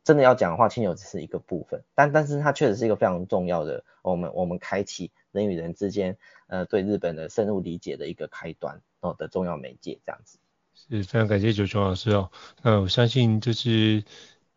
[0.02, 8.80] 真的要讲的话，清酒只是一个部分，但但是它确实是一个非常重要的，我们我们开启人与人之间，呃，对日本的深入理解的一个开端。
[9.12, 10.38] 的重要媒介这样子，
[10.75, 12.31] 是非常感谢九琼老师哦。
[12.62, 14.03] 那我相信就是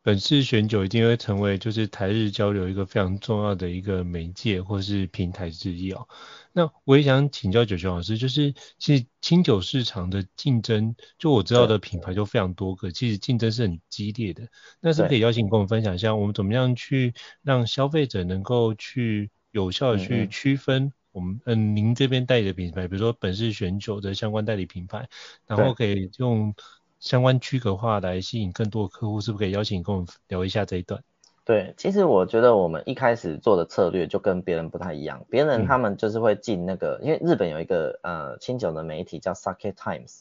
[0.02, 6.08] 本次选酒一定会成为就是台日交流一个非常重要的一个媒介或是平台之一哦。
[6.54, 14.48] 那我也想请教九琼老师，就是其实清酒市场的竞争，就我知道的品牌就非常多个，其实竞争是很激烈的。
[14.80, 20.94] 那是可以邀请跟我们分享一下，我们怎么样去让消费者能够去有效的去区分？
[21.18, 25.10] 我们嗯，您这边代理的品牌，比如说本市选酒的相关代理品牌，
[25.48, 26.54] 然后可以用
[27.00, 31.02] 相关区隔化来吸引更多的客户，是不是可以邀请跟我们聊一下这一段？
[31.44, 40.20] 对，其实我觉得我们一开始做的策略就跟别人不太一样，别人他们就是会进那个，嗯、因为日本有一个呃清酒的媒体叫 Sake Times，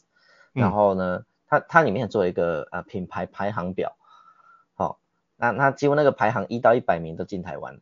[0.51, 3.95] 然后呢，它它里面做一个呃品牌排行表，
[4.73, 4.97] 好、哦，
[5.35, 7.79] 那那几乎那个排行一到一百名都进台湾。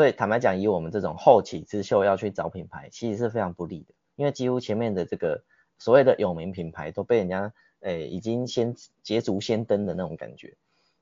[0.00, 5.44] 所以坦白讲，以我们这种后起之秀要去找品牌，其实是非常不利的，因为几乎前面的这个
[5.78, 10.56] 所谓的有名品牌都被人家诶、欸、已经先捷足先登的那种感觉。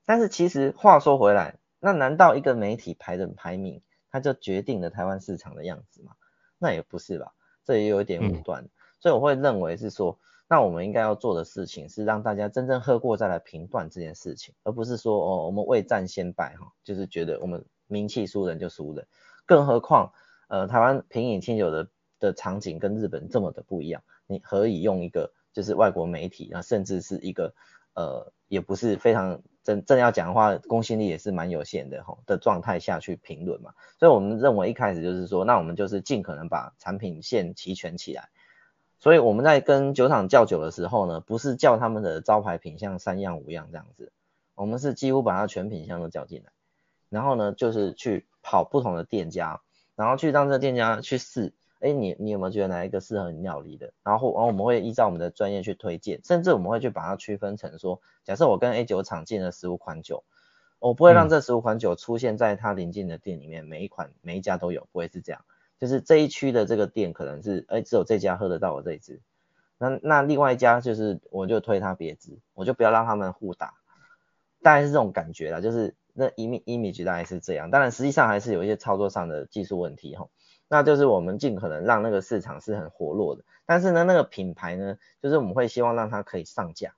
[0.05, 6.11] 但是其实话说回来，那难道一个媒体排的排名，它就决定了台湾市场的样子吗？
[6.57, 7.31] 那也不是吧，
[7.63, 8.65] 这也有一点武断。
[8.65, 8.69] 嗯、
[8.99, 10.19] 所以我会认为是说，
[10.49, 17.63] 那我们应该要做的事情是让大家真正喝过再来评断这件事情，而不是说哦我们未战先败哈，就是觉得我们。
[17.89, 19.05] 名气输人就输人，
[19.45, 20.13] 更何况，
[20.47, 27.53] 呃，台湾品饮清酒的的场景跟日本这么的不一样，你何以用一个就是外国媒体啊，甚至是一个
[27.93, 38.29] 呃，也不是非常真正要讲的话，公信力也是蛮有限的吼的状态下去评论嘛，所以我们认为一开始就是说，那我们就是尽可能把产品线齐全起来，
[38.99, 44.11] 所以我们在跟酒厂叫酒的时候呢，不是叫他们的招牌品相三样五样这样子，
[44.55, 46.51] 我们是几乎把它全品项都叫进来，
[47.09, 49.61] 然后呢就是去跑不同的店家，
[49.95, 53.93] 然后去让这个店家去试，哎，你你有没有觉得哪一个适合你料理的？
[54.03, 60.23] 然后然后我们会依照我们的专业去推荐，甚至我们会去把它区分成说，假设我跟 A 酒厂进了十五款酒，
[60.79, 65.43] 我不会让这十五款酒出现在它邻近的店里面，每一款每一家都有，不会是这样。
[65.79, 69.21] 就是这一区的这个店可能是，哎，只有这家喝得到我这一支，
[69.77, 73.75] 那那另外一家就是我就推他别支，我就不要让他们互打，
[74.61, 80.27] 大概是这种感觉啦，就是那 image image 大概是这样，当然实际上还是有一些操作上的技术问题哈，
[80.67, 86.95] 那就是我们尽可能让那个市场是很活络的，但是呢那个品牌呢，就是我们会希望让它可以上架，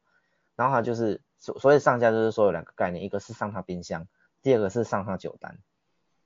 [0.56, 4.08] 然后它就是所所以上架就是说有两个概念，一个是上它冰箱，
[4.42, 5.58] 第二个是上它酒单，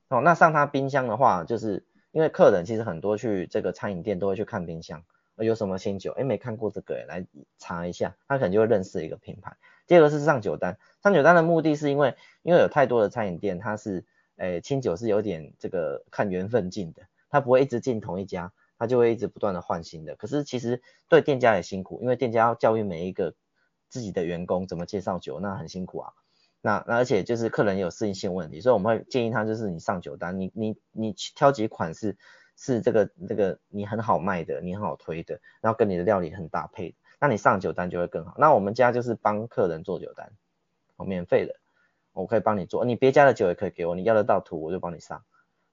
[0.10, 1.86] 哦，那上它冰箱的话就是。
[2.12, 5.04] 因为客人其实很多去这个餐饮店都会去看冰箱，
[5.36, 7.28] 有什么新酒，哎，没看过这个，来
[7.58, 9.58] 查一下，他可能就会认识一个品牌。
[9.88, 14.06] 第二个是上酒单，上酒单的目的是因为，因为有太多的餐饮店，它是，
[14.38, 20.16] 诶，清酒是有点这个看缘分进的，他不会一直进同一家，他就会一直不断的换新的。
[20.16, 23.34] 可是其实对店家也辛苦，因为店家要教育每一个
[23.90, 26.14] 自己的员工怎么介绍酒，那很辛苦啊。
[26.62, 32.18] 那那而且就是客人有适应性问题，所以我们会建议他就是你上酒单，你你你挑几款是
[32.58, 38.36] 是这个这个你很好卖的，你很好推的，然后跟你的料理很搭配的，那你上酒单就会更好。
[38.38, 40.32] 那我们家就是帮客人做酒单，
[40.95, 41.55] 哦，免费的，
[42.13, 45.23] 我可以帮你做，你别家的酒也可以给我，你要得到图我就帮你上。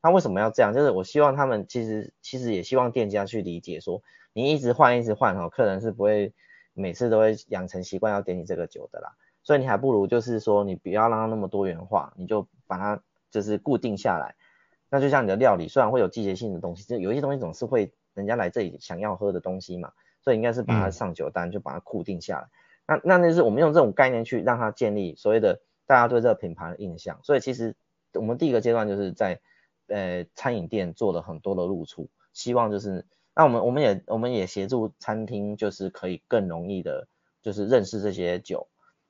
[0.02, 0.72] 那为什么要这样？
[0.72, 6.32] 就是我希望他们其实其实也希望店家去理解说，你一直换一直换哈，客人是不会
[6.72, 9.12] 每次都会养成习惯要点你这个酒的啦。
[9.42, 14.34] 所以你还不如就是说，你不要让它那么多元化，你就把它就是固定下来。
[14.88, 19.92] 那就像你的料理，虽然会有季节性的东西，就有一些东西总是会人家来这里想要喝的东西嘛，
[20.22, 22.48] 所以应该是把它上酒单，就把它固定下来。
[22.86, 27.20] 那那那是我们用这种概念去让它建立所谓的大家对这个品牌的印象。
[27.22, 27.76] 所以其实
[28.14, 29.40] 我们第一个阶段就是在
[29.88, 37.08] 呃餐饮店做了很多的露出，希望就是那我们我们也我们也协助餐厅，就是可以更容易的，
[37.42, 38.68] 就是认识这些酒。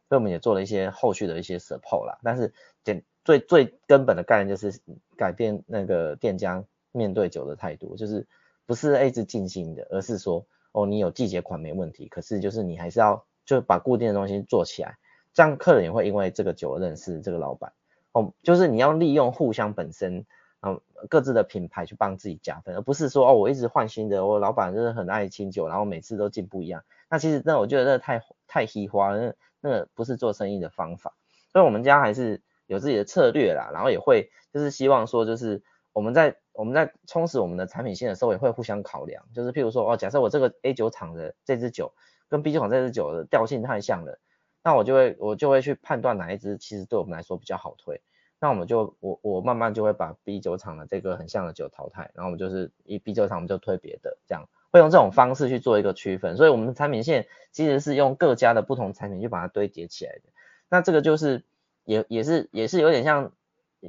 [0.08, 2.52] 所以我们也做了一些后续的一些 support 啦，但是
[2.84, 4.78] 简最最根本的概念就是
[5.16, 8.26] 改变那个店家面对酒的态度，就是
[8.66, 14.98] 不是一直进新的，而是说哦你有季节款没问题，可是就是你还是要就把固定的东西做起来，
[15.32, 17.72] 这样客人也会因为这个酒认识这个老板
[18.12, 20.26] 哦，就是你要利用互相本身
[20.60, 29.34] 啊各自的品牌去帮自己加分，而不是说哦我一直换新的，我老板就是很爱清酒，然后每次都进不一样，那其实那我觉得那太太虚花，那。
[29.64, 31.14] 那个不是做生意的方法，
[31.52, 35.62] 所以我们家还是有自己的策略啦，然后也会就是希望说，就是
[35.92, 41.92] 我们在我们在充实我们的产品线的时候，也会互相考量，就是譬如说哦，假设我这个 A 酒厂的这支酒
[42.28, 44.18] 跟 B 酒厂这支酒的调性太像了，
[44.62, 48.00] 那我就会我就会去判断哪一支其实对我们来说比较好推，
[48.40, 54.48] 那我们就我我慢慢就会把 B 酒厂的这个很像的酒淘汰，然后我们就是以 B 酒厂我们就推别的这样。
[54.70, 60.22] 会用这种方式去做一个区分，所以我们的产品线其实是用各家的不同产品去把它堆叠起来的。
[60.70, 61.44] 那这个就是
[61.84, 63.32] 也也是也是有点像，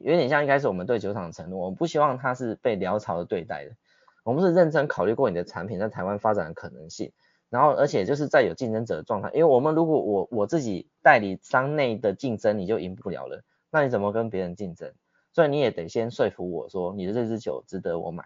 [0.02, 3.76] 有点像一开始我们对酒厂承诺，我们不希望它是被潦草的对待的。
[4.24, 7.12] 我们是认真考虑过你的产品在台湾发展的可能性，
[7.50, 14.94] 然后而且就是在有竞争者的状态，因为我们如果我我自己代理商内的竞争你就赢不了了，那你怎么跟别人竞争？
[15.34, 18.24] 所以你也得先说服我说你的这支酒值得我买。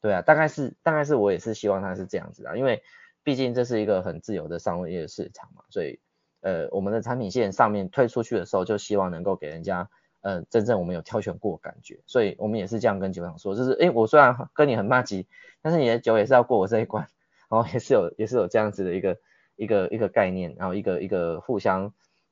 [0.00, 2.82] 对啊，大概是大概是我也是希望它是这样子的，因为
[3.24, 5.98] 毕竟这是一个很自由的商业市场嘛，所以
[6.40, 9.88] 呃我们的产品线上面推出去的时候，就希望能够给人家
[10.28, 15.26] 呃真正我们有挑选过感觉，所以我们也是这样跟酒厂说，就是诶我虽然跟你很麻吉，
[15.62, 17.08] 但是你的酒也是要过我这一关，
[17.48, 19.16] 然后也是有也是有这样子的一个
[19.56, 21.90] 一个一个概念，然后一个一个互相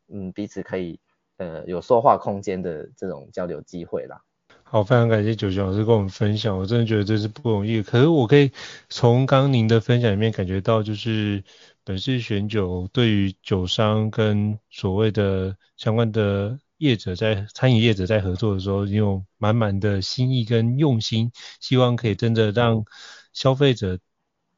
[0.08, 1.00] 嗯彼此可以
[1.38, 4.20] 呃有说话空间的这种交流机会啦。
[4.62, 7.82] 好，非常感谢九九老师跟我们分享，我真的觉得这是不容易。
[7.82, 8.50] 可是我可以
[8.88, 11.42] 从刚您的分享里面感觉到，就是
[11.84, 22.84] 本市选酒对于酒商跟所谓的相关的业者在餐饮业者在合作的时候，有满满的心意跟用心，希望可以真的让
[23.32, 23.98] 消费者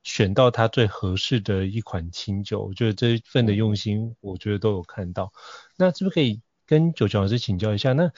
[0.02, 2.64] 选到他最合适的一款清酒。
[2.64, 5.32] 我觉得这一份的用心，我觉得都有看到。
[5.76, 7.92] 那是不是可以跟九九老师请教一下？
[7.92, 8.10] 那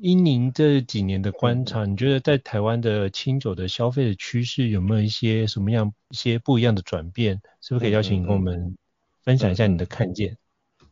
[0.00, 7.40] 依您这几年的观察，你觉得在台湾的清酒的消费的趋势有没有一些什么样一些不一样的转变？
[7.62, 8.76] 是不是可以邀请你跟我们
[9.22, 10.36] 分享一下你的看见？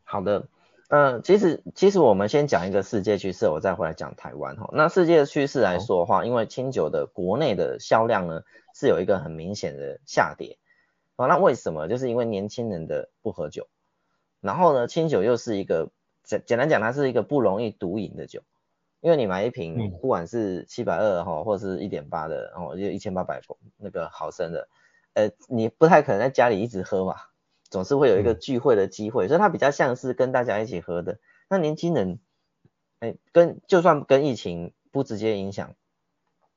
[0.05, 0.49] 好的，
[0.89, 4.68] 嗯、呃，其实其实我们先讲一个世界趋势，我再回来讲台湾哈。
[4.72, 8.43] 那世界的趋势来说的话，因为清酒的国内的销量呢
[8.74, 10.59] 是有一个很明显的下跌，
[11.16, 11.89] 哦，那为什么？
[11.89, 13.66] 就是因为年轻人的不喝酒，
[14.41, 15.91] 然后呢，清酒又是一个
[16.22, 18.43] 简简单讲，它是一个不容易毒瘾的酒，
[19.01, 23.41] 因为你买一瓶，不管是七百二哈，或者是一点八的，哦，就一千八百
[23.78, 24.68] 那个毫升的，
[25.14, 27.16] 呃，你不太可能在家里一直喝嘛，
[27.75, 31.18] 总是会有一个聚会的机会，所以它比较像是跟大家一起喝的。
[31.49, 32.20] 那年轻人，
[33.01, 35.75] 哎，跟就算跟疫情不直接影响，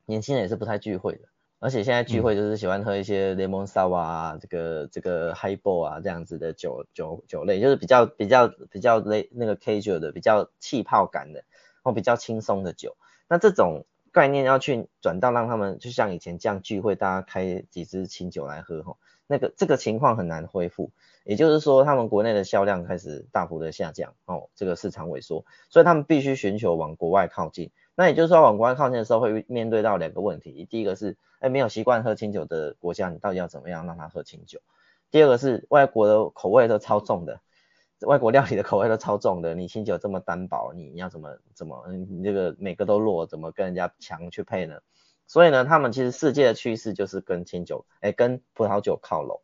[0.06, 1.22] 年轻人也是不太聚会的。
[1.58, 11.44] 而且现在聚会就是喜欢喝一些 lemon sour 啊，这个这个 highball 啊这样子的酒酒酒类，就是比较比较比较类那个 casual 的，比较气泡感的，
[11.82, 12.96] 或比较轻松的酒。
[13.28, 20.92] 那这种概念要去转到让他们就像以前这样聚会，大家开几支清酒来喝吼，那个这个情况很难恢复。
[21.24, 27.70] 也就是说，他们国内的销量开始大幅的下降哦，这个市场萎缩，所以他们必须寻求往国外靠近。
[27.96, 30.66] 那也就是说，往国外靠近的时候，会面对到两个问题。
[30.70, 34.60] 第一个是，哎，没有习惯喝清酒的国家，你到底要怎么样让他喝清酒？
[35.12, 37.42] 第二个是，外国的口味都超重的，
[38.02, 44.80] 外国料理的口味都超重的，你清酒这么单薄，你要怎么怎么，你这个每个都弱，怎么跟人家强去配呢？
[45.28, 49.42] 所以呢，他们其实世界的趋势就是跟清酒，哎，跟葡萄酒靠拢。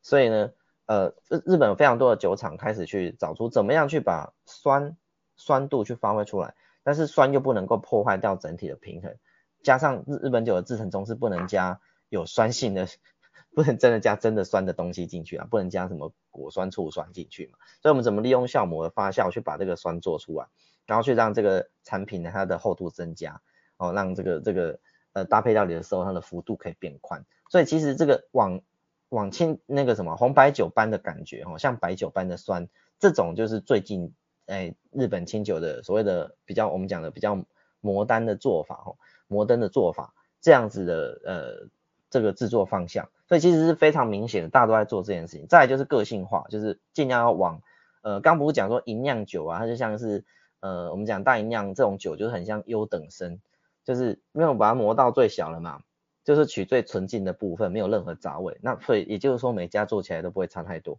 [0.00, 0.52] 所以呢，
[0.86, 4.96] 呃，日日本有非常多的酒厂开始去找出怎么样去把酸
[5.36, 6.54] 酸度去发挥出来。
[6.84, 9.16] 但是酸又不能够破坏掉整体的平衡，
[9.62, 12.88] 加上日日本酒的制程中是不能加有酸性的，
[13.54, 17.58] 不能真的加真的酸的东西进去啊，不能加什么果酸、醋酸进去嘛。
[17.80, 20.48] 所以我们怎么利用酵母的发酵去把这个酸做出来，
[20.86, 23.40] 然后去让这个产品呢它的厚度增加，
[23.76, 24.80] 哦，让这个这个
[25.12, 27.24] 呃搭配料理的时候它的幅度可以变宽。
[27.48, 28.60] 所以其实这个往
[29.08, 34.14] 往清那个什么红白酒般的感觉哦，像白酒般的酸，这种就是最近。
[34.46, 37.46] 哎，日本清酒的所谓的比较，我们讲的比较
[37.80, 38.98] 摩登的做法哦，
[39.28, 41.68] 摩登的做法，这样子的呃
[42.10, 45.46] 这个制作方向，所以其实是非常明显的，大家都在做这件事情。
[45.46, 47.62] 再来就是个性化，就是尽量要往
[48.02, 50.24] 呃，刚不是讲说银酿酒啊，它就像是
[50.58, 53.40] 呃我们讲大银酿这种酒，就是很像优等生，
[53.84, 55.82] 就是没有把它磨到最小了嘛，
[56.24, 58.58] 就是取最纯净的部分，没有任何杂味。
[58.62, 60.98] 那所以也就是说，每家做起来都不会差太多。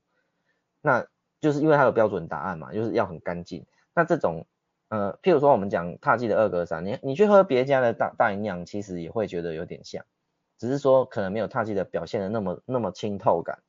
[0.82, 1.08] 那
[1.40, 3.66] 就是因为它有标准答案嘛，就是要很干净。
[3.96, 4.46] 那这种，
[4.90, 10.04] 呃，譬如说我们讲獭祭的二格三，你你去喝别家的大大吟酿，其实也会觉得有点像，
[10.58, 13.60] 只是说可能没有獭祭的表现的那么那么清透感。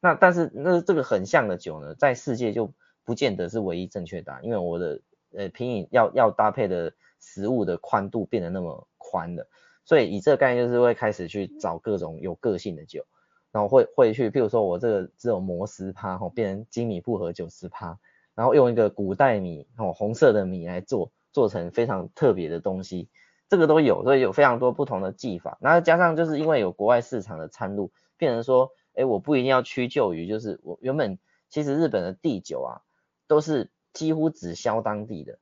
[0.00, 2.72] 那但是那这个很像的酒呢，在世界就
[3.04, 5.00] 不见得是唯一正确答案，因为我的
[5.36, 6.92] 呃品饮要要搭配的
[7.26, 9.48] 食物的宽度变得那么宽的，
[9.84, 13.04] 所以以这个概念就是会开始去找各种有个性的酒。
[13.52, 17.98] 然后会会去，譬如说我这个只有磨十趴，吼，变成精米步合酒十趴，
[18.34, 23.08] 然后用一个古代米，吼，红色的米来做，做成非常特别的东西，
[23.48, 25.56] 这个都有，所以有非常多不同的技法。
[25.62, 31.18] 然后加上就是因为有国外市场的参入，变成说，哎，我不一定要屈就于，就是我原本
[31.48, 32.84] 其实日本的地酒啊，
[33.26, 35.38] 都是几乎只销当地的，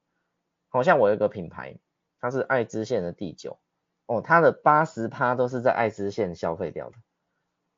[0.75, 1.77] 好像我有一个品牌，
[2.21, 3.59] 它是爱知县的第九，
[4.07, 6.97] 哦，它的八十趴都是在爱知县消费掉的。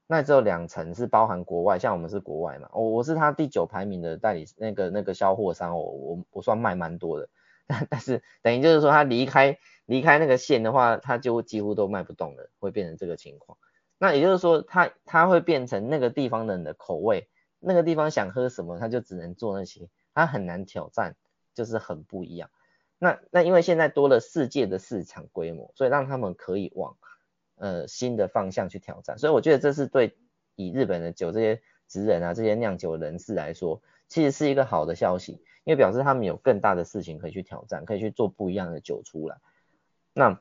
[0.07, 7.28] 那只有两成是包含国外，像我们是国外嘛，我我是它第九排名的代理，那个那个销货商，我我我算卖蛮多的，
[7.68, 13.59] 但但是等于就是说他离开离开那个县的话，他就几乎都卖不动了，会变成这个情况。
[13.99, 17.28] 那也就是说，它它会变成那个地方的人的口味，
[17.59, 21.14] 那个地方想喝什么，他就只能做那些，他很难挑战，
[21.53, 22.49] 就是很不一样。
[22.99, 26.97] 那那因为现在多了世界的市场规模，所以让他们可以往。
[27.59, 30.14] 呃，新的方向去挑战，所以我觉得这是对
[30.57, 39.38] 以日本的酒这些职人啊，这些酿酒人士来说，其实是一个好的消息，因为表示他们有更大的事情可以去挑战，可以去做不一样的酒出来。
[40.12, 40.38] 那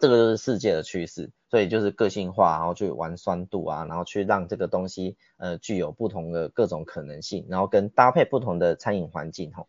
[0.00, 9.68] 这个就是世界的趋势，所以就是个性化，然后去玩酸度啊，然后去让这个东西呃具有不同的各种可能性，然后跟搭配不同的餐饮环境吼。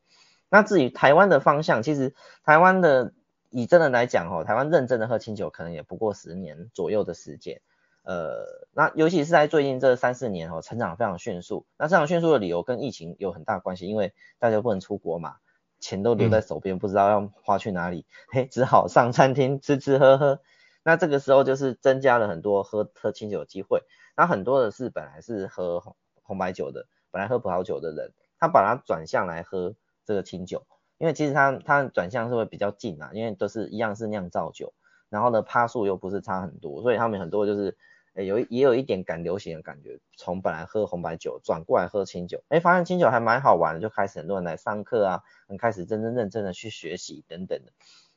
[0.52, 3.14] 那至于台湾的方向，其实台湾的。
[3.54, 7.62] 以真的来讲吼，台湾认真的喝清酒可能也不过十年左右的时间，
[8.04, 11.66] 呃，那尤其是在最近这三四年哦，成长非常迅速。
[11.78, 15.36] 那成长迅速的理由跟疫情有很大关系，因为大家不能出国嘛，
[15.82, 20.40] 钱都留在手边，嗯、不知道要花去哪里，嘿，只好上餐厅吃吃喝喝。
[20.82, 23.84] 那这个时候就是增加了很多喝喝清酒的机会。
[24.16, 29.76] 那很多的是本来是喝红红白酒的，本来喝葡萄酒的人，他把它转向来喝
[30.12, 30.66] 这个清酒。
[30.98, 34.72] 因为其实它它转向是会比较近啊，因为都是一样是酿造酒，
[35.10, 37.76] 然后呢趴数又不是差很多，所以他们很多就是
[38.14, 47.72] 诶有也有一点赶流行的感觉，从本来喝红白酒转过来喝清酒，哎发现清酒还蛮好玩的，就开始很多人来上课啊，很开始真真正正的去学习等等的。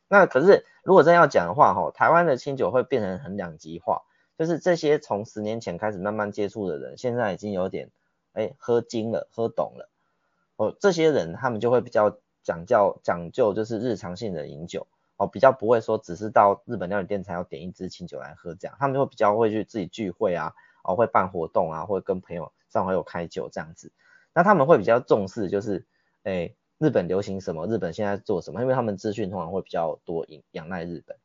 [0.09, 4.03] 那可是如果真要讲的话，哈，台湾的清酒会变成很两极化，
[4.37, 7.91] 就是这些从十年前开始慢慢接触的人，现在已经有点
[8.35, 9.89] 哎喝精了，喝懂了。
[10.57, 14.87] 哦，这些人他们就会比较讲究讲究，就是日常性的饮酒
[15.17, 20.53] 哦，比较不会说只是到日本料理店才要点一支清酒来喝这样，他们就会比较会去自己聚会啊，
[20.85, 23.93] 哦会办活动啊，或者跟朋友上回有开酒这样子。
[24.33, 25.87] 那他们会比较重视就是
[26.25, 31.17] 哎日本流行什么，日本现在做什么，因为他们资讯通常会比较多，仰赖日本。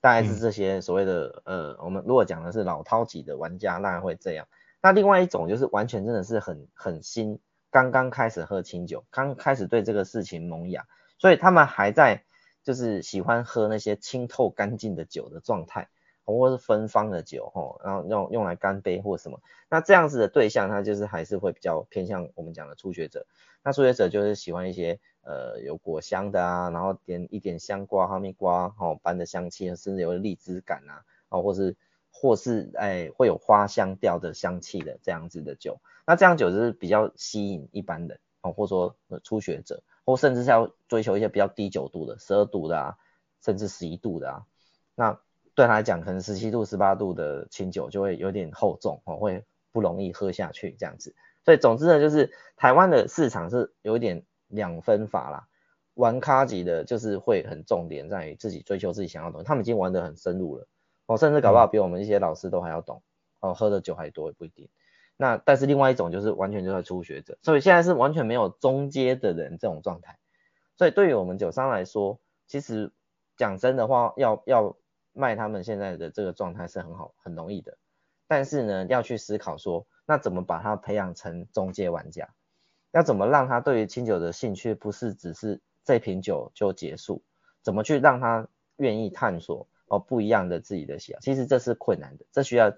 [0.00, 4.46] 大概是这些所谓的呃，我们如果讲的是老饕级的玩家，那会这样。
[4.80, 7.40] 那另外一种就是完全真的是很很新，
[7.76, 10.86] 刚刚开始喝清酒，刚开始对这个事情萌芽，
[11.18, 12.24] 所以他们还在
[12.62, 15.90] 就是喜欢喝那些清透干净的酒的状态，
[16.24, 19.42] 或是芬芳的酒吼，然后用用来干杯或什么。
[19.68, 23.26] 那这样子的对象，他就是还是会比较偏向我们讲的初学者。
[23.62, 24.98] 那初学者就是喜欢一些。
[25.28, 31.74] 呃，有果香的啊，然后点一点香瓜、哈密瓜哦，般的香气，甚至有荔枝感啊，啊，或是
[32.20, 42.96] 或是哎会有花香调的香气的这样子的酒，那这样酒就是比较吸引一般人哦，或者说初学者，或甚至是要追求一些比较低酒度的，十二度的啊，
[43.44, 44.46] 甚至十一度的啊，
[44.94, 45.20] 那
[45.54, 51.14] 对他来讲，可能十七度、十八度的清酒就会有点厚重哦，会不容易喝下去这样子，
[51.44, 54.24] 所以总之呢，就是台湾的市场是有一点。
[54.48, 55.48] 两分法啦，
[55.94, 60.68] 玩咖级的，就是会很重点在于自己追求自己想要的东西，他们已经玩得很深入了，
[61.06, 63.02] 哦，甚至搞不好比我们一些老师都还要懂，
[63.40, 64.68] 哦，喝的酒还多也不一定。
[65.16, 70.18] 那但是另外一种就是完全就是初学者，所以现在是完全没有中阶的人这种状态。
[70.76, 72.92] 所以对于我们酒商来说，其实
[73.36, 74.76] 讲真的话，要要
[75.12, 77.78] 卖他们现在的这个状态是很好很容易的，
[78.28, 82.28] 但是呢，要去思考说，那怎么把它培养成中阶玩家？
[82.92, 87.22] 要怎么让他对于清酒的兴趣不是只是这瓶酒就结束？
[87.62, 91.20] 怎么去让他愿意探索哦不一样的自己的喜好？
[91.20, 92.72] 其实这是困难的，这需要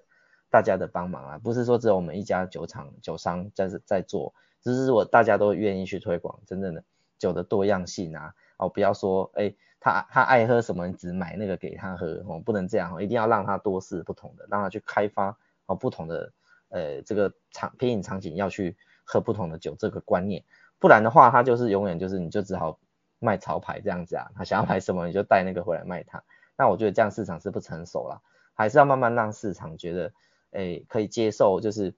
[0.50, 1.38] 大家的帮忙啊！
[1.38, 6.84] 不是说只有我们一家酒厂酒商在在做，只是我大家都愿意去推广真正的
[7.18, 8.34] 酒的多样性啊！
[8.58, 15.36] 哦，不要说哎他他爱喝什么，只买那个给他喝哦，不能这样哦，一定要让他多试不同的，让他去开发
[15.66, 16.32] 哦不同的
[16.68, 18.76] 呃这个场品饮场景要去。
[19.10, 20.44] 喝不同的酒这个观念，
[20.78, 22.78] 不然的话，他就是永远就是你就只好
[23.20, 26.22] 卖潮牌这样子啊，他想要买什么你就带那个回来卖他。
[26.58, 28.20] 那我觉得这样市场是不成熟了，
[28.52, 30.12] 还是要慢慢让市场觉得，
[30.50, 31.94] 诶可以接受，就是，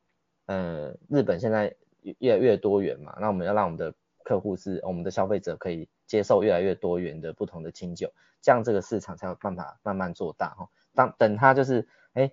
[0.46, 1.74] 呃，日本现在
[2.18, 10.68] 越来越多元嘛，那我们要让我们的客户是我们的消费者可以接受越来越多元的不同的清酒，这样这个市场才有办法慢慢做大哈。
[10.94, 12.32] 当等他就是，诶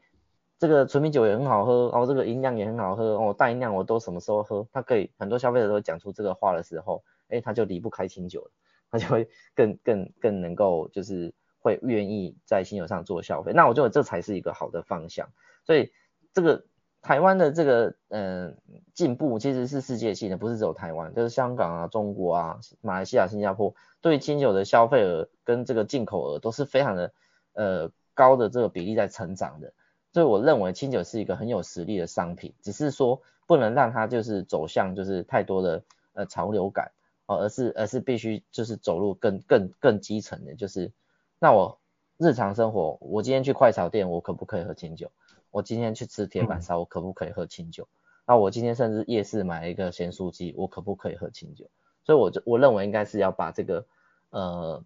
[0.59, 4.67] 这个纯米酒也很好喝哦，这个吟酿也很好喝哦，大吟酿我都什么时候喝？
[4.73, 8.51] 他可以很多消费者都讲出这个话的时候，哎，他就离不开清酒了，
[8.89, 11.34] 他就会更更更能够就是
[11.68, 13.51] 会愿意在清酒上做消费。
[13.53, 15.28] 那我觉得这才是一个好的方向。
[15.65, 15.91] 所以
[16.34, 16.63] 这个
[17.01, 18.53] 台湾的这个嗯、呃、
[18.93, 27.11] 进步其实是世界性的，不是只有台湾，就是香港啊、中国啊、马来西亚、新加坡对清酒的消费额跟这个进口额都是非常的
[27.51, 29.74] 呃高的这个比例在成长的。
[30.13, 36.91] 所以我认为清酒是一个很有实力的商品，只是说不能让它就是走向就是太多的呃潮流感
[37.28, 40.91] 哦，而是而是必须就是走入更更更基层的，就是
[41.39, 41.79] 那我
[42.17, 45.11] 日常生活，我今天去快炒店，我可不可以喝清酒？
[45.51, 47.88] 我今天去吃铁板烧，我可不可以喝清酒？
[48.25, 51.69] 那我今天甚至夜市买了一个咸酥鸡，我可不可以喝清酒？
[52.03, 53.85] 所以我就我认为应该是要把这个
[54.29, 54.83] 呃。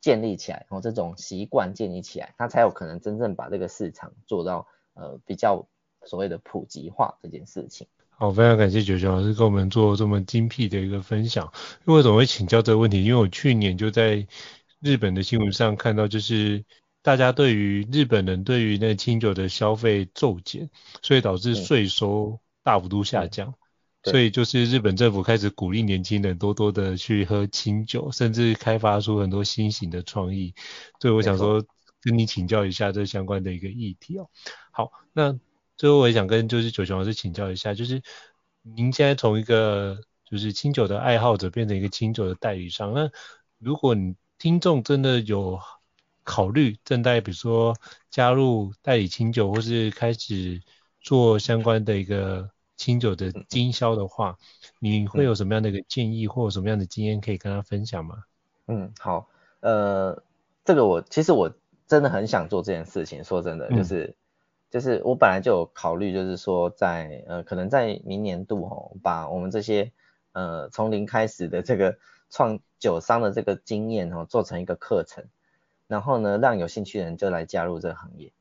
[0.00, 5.66] 建立起来，然后这种习惯建立起来，它才有可能真正把这个市场做到呃比较
[6.04, 7.88] 所谓的普及化这件事情。
[8.10, 11.52] 好，非常感谢九九老师跟我们做这么精辟的一个分享。
[11.84, 13.04] 因为我怎么会请教这个问题？
[13.04, 14.24] 因为我去年就在
[14.80, 16.64] 日本的新闻上看到，就是
[17.02, 20.70] 大家对于日本人对于那清酒的消费骤减，
[21.02, 23.54] 所以导致税收大幅度下降。
[24.04, 30.54] 所以就是日本政府开始鼓励年轻人多多的去喝清酒，甚至开发出很多新型的创意。
[31.00, 31.62] 所以我想说
[32.00, 34.30] 跟你请教一下这相关的一个议题哦。
[34.70, 35.38] 好，那
[35.76, 38.00] 最后我也想跟就是九雄老师请教一下，就是
[38.62, 43.10] 您现在从一个就是清酒的爱好者变成一个清酒的代理商，那
[43.58, 45.58] 如果你听众真的有
[46.24, 47.76] 考虑正在比如说
[48.10, 50.62] 加入代理清酒，或是开始
[51.00, 52.50] 做相关的一个。
[52.78, 54.38] 清酒的经销的话，
[54.78, 58.22] 你会有什么样的一个建议，或者什么样的经验可以跟他分享吗？
[58.68, 59.28] 嗯，好，
[59.58, 60.22] 呃，
[60.64, 61.52] 这个我其实我
[61.88, 63.24] 真的很想做这件事情。
[63.24, 64.14] 说真的，就是、嗯、
[64.70, 69.90] 就是我本来就有考虑，就是说在呃可能在明年度哦，把我们这些
[70.30, 71.98] 呃从零开始的这个
[72.30, 75.24] 创酒商的这个经验哦，做成一个课程，
[75.86, 78.32] 然后呢让有兴趣的人就来加入这个行业。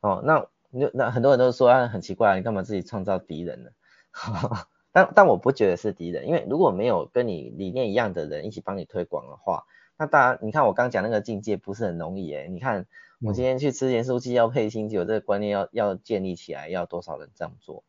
[0.00, 3.70] 哦，那那那很多人都说啊，很奇怪，你干嘛自己创造敌人呢？
[4.92, 9.64] 但但我不觉得是敌人，因为如果没有跟你理念一样的人一起帮你推广的话，
[9.98, 12.48] 那大家你看我刚讲那个境界不是很容易诶。
[12.48, 12.86] 你看
[13.20, 17.82] 我今天去吃盐酥鸡要配清酒，这个观念要要建立起来，要多少人这样做，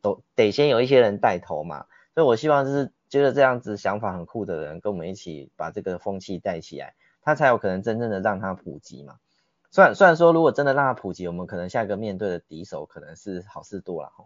[0.00, 1.86] 都得先有一些人带头嘛。
[2.14, 9.18] 所以我希望就是觉得这样子想法很酷的人跟我们一起把这个风气带起来，他才有可能真正的让它普及嘛。
[9.70, 14.24] 虽然虽然说，如果真的让它普及，我们可能下一个面对的敌手可能是好事多了哈。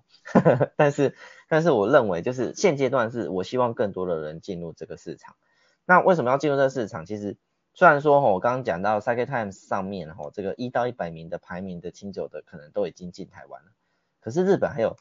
[0.76, 1.16] 但是，
[1.48, 5.34] 但是我认为就是现阶段是我希望更多的人进入这个市场。
[5.84, 7.04] 那为什么要进入这个市场？
[7.04, 7.36] 其实
[7.74, 13.72] 虽然说哈，我刚刚讲到 Sake Times 上面哈，这个一到一百名的排名的清酒的可能都已经进台湾了。
[14.20, 14.96] 可是日本还有，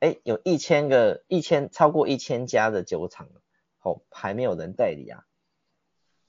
[0.00, 3.28] 哎，有一千个一千超过一千家的酒厂，
[3.82, 5.24] 哦，还没有人代理啊。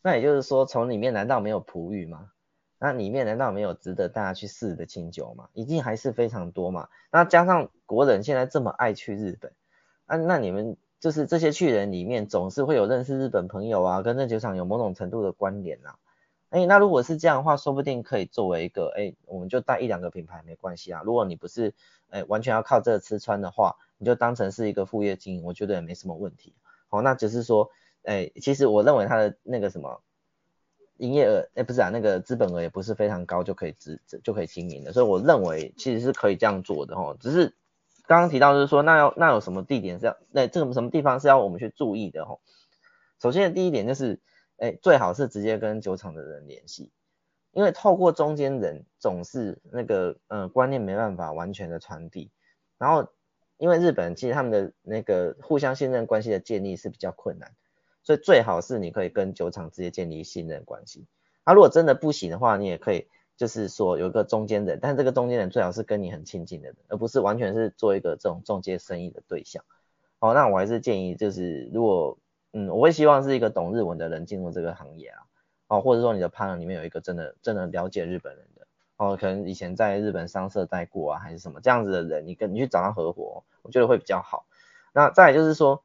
[0.01, 2.31] 那也就是说，从里面难道没有璞玉吗？
[2.79, 5.49] 那里面难道没有值得大家去试的清酒吗？
[5.53, 6.87] 一定还是非常多嘛。
[7.11, 9.51] 那加上国人现在这么爱去日本，
[10.05, 15.97] 啊，那你们就是这些去人里面总是会有认识日本朋友啊，跟那酒厂有某种程度的关联啊。
[16.49, 21.01] 哎，那如果是这样的话，说不定可以作为一个，哎，我们就带一两个品牌没关系啊。
[21.03, 21.73] 如果你不是，
[22.09, 26.53] 哎，完全要靠这个吃穿的话，你就当成是一个副业经营，我觉得也没什么问题。
[26.89, 27.69] 好，那只是说，
[28.03, 30.01] 哎，其实我认为他的那个什么。
[30.99, 37.15] 营业额哎，不是啊，那个资本额也不是非常高就可以资就可以经营的，所以我认为其实是可以这样做的哈。
[37.19, 37.53] 只是
[38.07, 42.39] 刚刚提到就是说，那要那有什么地点是要那这个什么地方是要我们去注意的哈。
[43.21, 44.19] 首先第一点就是，
[44.57, 46.91] 哎，最好是直接跟酒厂的人联系，
[47.51, 52.31] 因为透过中间人总是那个呃观念没办法完全的传递。
[52.77, 53.07] 然后
[53.57, 57.51] 因为日本其实他们的那个互相信任关系的建立是比较困难。
[58.03, 61.07] 所以最好是你可以跟酒厂直接建立信任关系。
[61.45, 69.61] 那、啊、如果真的不行的话，你也可以就是说有一个中间人，但这个中间人最好是跟你很亲近的人，而不是完全是做一个这种中介生意的对象。
[70.19, 72.17] 好，那我还是建议就是如果
[72.53, 75.21] 嗯，我会希望是一个懂日文的人进入这个行业啊，
[75.67, 78.67] 哦，或者说你的 partner 里面有一个真的真的了解日本人的，
[78.97, 84.45] 哦，可能以前在日本商社待过啊，还是什么这样子的人，你跟你去找他合伙，我觉得会比较好。
[84.93, 85.83] 那再就是说。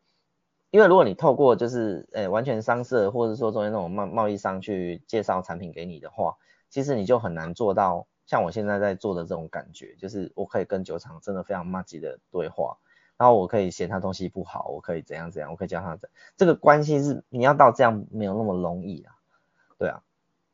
[0.74, 6.38] 因为如果你透过就是诶完全商社或者说中间那种贸贸易商去介绍产品给你的话，
[6.70, 12.78] 其实你就很难做到像我现在在做的这种感觉，就是我可以跟酒厂真的非常麻吉的对话，
[13.16, 19.14] 然后我可以嫌他东西不好，我可以怎样怎样，我可以教他怎，这个关系是你要到这样没有那么容易啊，
[19.78, 20.02] 对啊，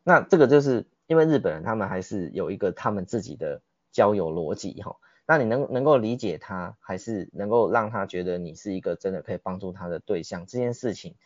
[0.03, 4.97] 那这个就是因为日本人他们还是有一个他们自己的交友逻辑哈。
[5.31, 10.47] 那你能能够理解他，还是能够让他觉得你是一个真的可以帮助他的对象？
[10.47, 11.17] 这件事情，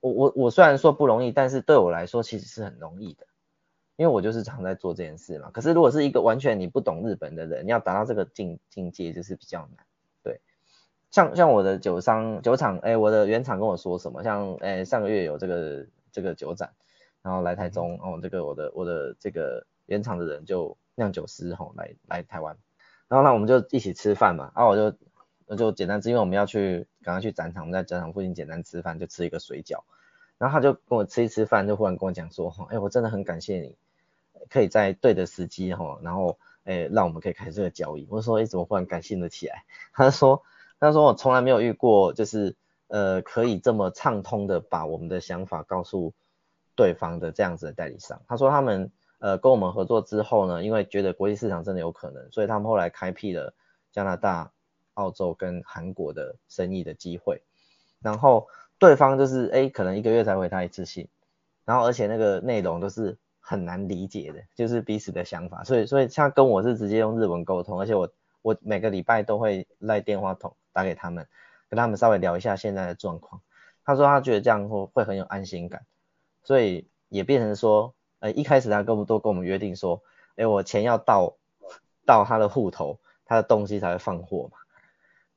[0.00, 3.26] 我我我虽然说不容易，但是对我来说其实是很容易的，
[3.96, 5.50] 因为我就是常在做这件事嘛。
[5.50, 9.86] 可是如果是一个完全你不懂日本的人，你要达到这个境境界就是比较难。
[11.16, 14.22] 对，像像我的酒商酒厂，哎，我的原厂跟我说什么？
[14.22, 16.74] 像哎上个月有这个这个酒展，
[17.22, 22.56] 然后来台中，哦，这个我的我的这个原厂的人就酿酒师吼来来台湾。
[23.08, 24.96] 然后那，我们就一起吃饭嘛，然后我就
[25.46, 29.84] 我就简单吃，因为我们要去赶快去展场，我们在展场附近简单吃饭，就吃一个水饺。
[30.38, 33.76] 然后他就跟我吃一吃饭，就忽然跟我讲说，哈，哎，我真的很感谢你，
[34.50, 38.06] 可以在对的时机哦，然后哎，让我们可以开始这个交易。
[38.10, 39.64] 我说，哎，怎么忽然感性了起来？
[39.94, 40.42] 他说，
[40.80, 42.56] 他说我从来没有遇过，就是
[42.88, 46.12] 呃，可以这么畅通的把我们的想法告诉
[46.74, 48.20] 对方的这样子的代理商。
[48.28, 48.90] 他说他们。
[49.18, 53.54] 呃，跟我们合作之后呢，因为觉得国际市场真的有可能，所以他们后来开辟了
[53.90, 54.52] 加拿大、
[54.92, 57.42] 澳洲跟韩国的生意的机会。
[58.02, 58.46] 然后
[58.78, 61.08] 对方就是，哎，可能一个月才回他一次信，
[61.64, 65.64] 然后而且那个内容都是很难理解的，就是彼此的想法。
[65.64, 68.12] 所以，所以像跟我是直接用日文沟通，而且我
[68.42, 71.26] 我每个礼拜都会赖电话筒打给他们，
[71.70, 73.40] 跟他们稍微聊一下现在的状况。
[73.84, 75.86] 他说他觉得这样会会很有安心感，
[76.44, 77.94] 所以也变成说。
[78.18, 80.00] 呃，一开始他跟我们都跟我们约定说，
[80.36, 81.36] 哎，我钱要到
[82.06, 84.56] 到他的户头，他的东西才会放货嘛，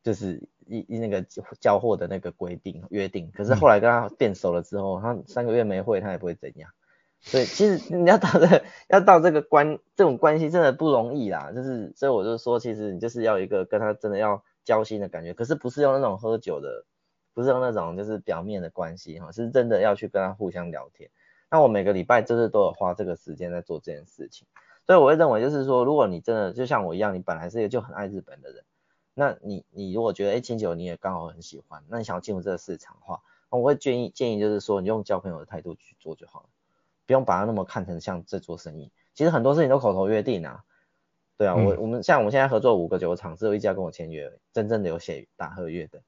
[0.02, 1.22] 就是一那个
[1.60, 3.32] 交货的那个规定约定。
[3.36, 6.72] 可是后来跟他变熟了之后，他三个月没汇，他也不会怎样。
[7.20, 16.86] 所以其实你要到这个要到这个关这种关系真的不容易啦，就是所以我就说，其实你就是要一个跟他真的要交心的感觉，可是不是用那种喝酒的，
[17.34, 21.09] 不是用那种就是表面的关系哈，是真的要去跟他互相聊天。
[21.49, 24.45] 那我每个礼拜就是都有花这个时间在做这件事情，
[24.86, 28.63] 所以我会认为就是说，如果你真的就像我一样，你本来是一个就很爱日本的人，
[29.15, 36.49] 那你你如果觉得哎清酒你也刚好很喜欢，那你想要进入这个市场的话，我会建议建议就是说，你用交朋友的态度去做就好了，
[37.07, 38.91] 不用把它那么看成像在做生意。
[39.15, 40.63] 其实很多事情都口头约定啊，
[41.40, 46.02] 对啊，我我们像我们现在合作五个酒厂，只有一家跟我签约，真正的有写打合约的，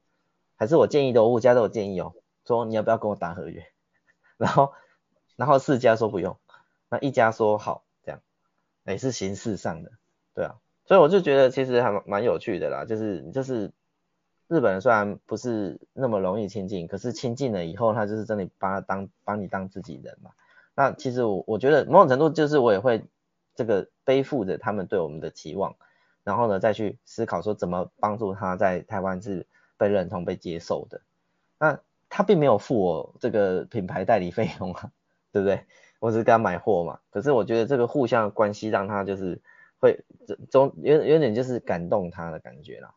[0.58, 2.14] 还是我建议的，我五家都有建议哦，
[2.46, 3.66] 说你要不要跟我打合约，
[4.36, 4.74] 然后
[5.38, 6.38] 然后四家说不用，
[6.90, 8.20] 那一家说好，这样，
[8.84, 9.92] 也是形式上的，
[10.36, 13.72] 对啊，所以我就觉得其实还蛮蛮有趣的啦，就是就是
[14.50, 20.32] 日本人虽然不是那么容易亲近，可是亲近了以后，他就是真的把他当把你当自己人嘛，
[20.76, 23.06] 那其实我我觉得某种程度就是我也会。
[23.56, 25.76] 这个背负着他们对我们的期望，
[26.24, 29.46] 然后呢，再去思考说怎么帮助他在台湾是
[29.78, 31.02] 被认同、被接受的。
[31.60, 31.80] 那
[32.10, 34.92] 他并没有付我这个品牌代理费用啊，
[35.32, 35.66] 对不对？
[36.00, 37.00] 我只是给他买货嘛。
[37.10, 39.42] 可是我觉得这个互相关系让他就是
[39.80, 40.04] 会
[40.50, 42.94] 总有有点就是感动他的感觉啦。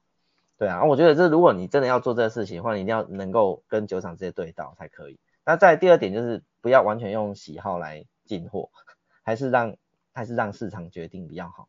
[0.57, 5.18] 对啊，我觉得这如果你真的要做这个事情的话，你一定要能够跟酒厂直接对到才可以。
[5.44, 8.70] 那在第二点就是不要完全用喜好来进货，
[9.22, 9.76] 还是让。
[10.14, 11.68] 还是让市场决定比较好，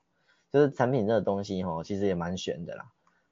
[0.52, 2.86] 就是产品这个东西哈，其实也蛮玄的啦。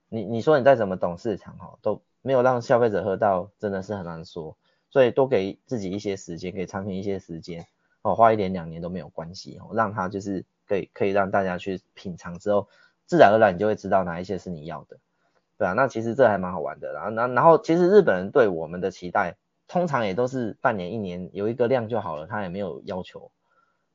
[0.10, 4.58] 你你说你再怎么懂市场哈，都没有让消费者喝到，真的是很难说。
[4.90, 7.66] 所以多给自己一些时间，给产品一些时间，
[8.02, 12.68] 哦，花一点两年都没有关系哦，让它就是可以可以让大家去品尝之后，
[13.06, 14.98] 自然而然你就会知道哪一些是你要的，
[15.58, 16.94] 对啊，那其实这还蛮好玩的。
[16.94, 19.36] 然后然然后其实日本人对我们的期待，
[19.68, 23.32] 通常也都是半年一年有一个量就好了，他也没有要求。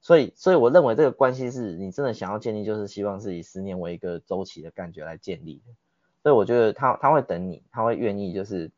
[0.01, 5.73] 所以，所以我认为这个关系是你真的想要建立，就是希望是以十年为一个周期的感觉来建立的。
[6.23, 8.71] 所以我觉得他他会等你，他会愿意就是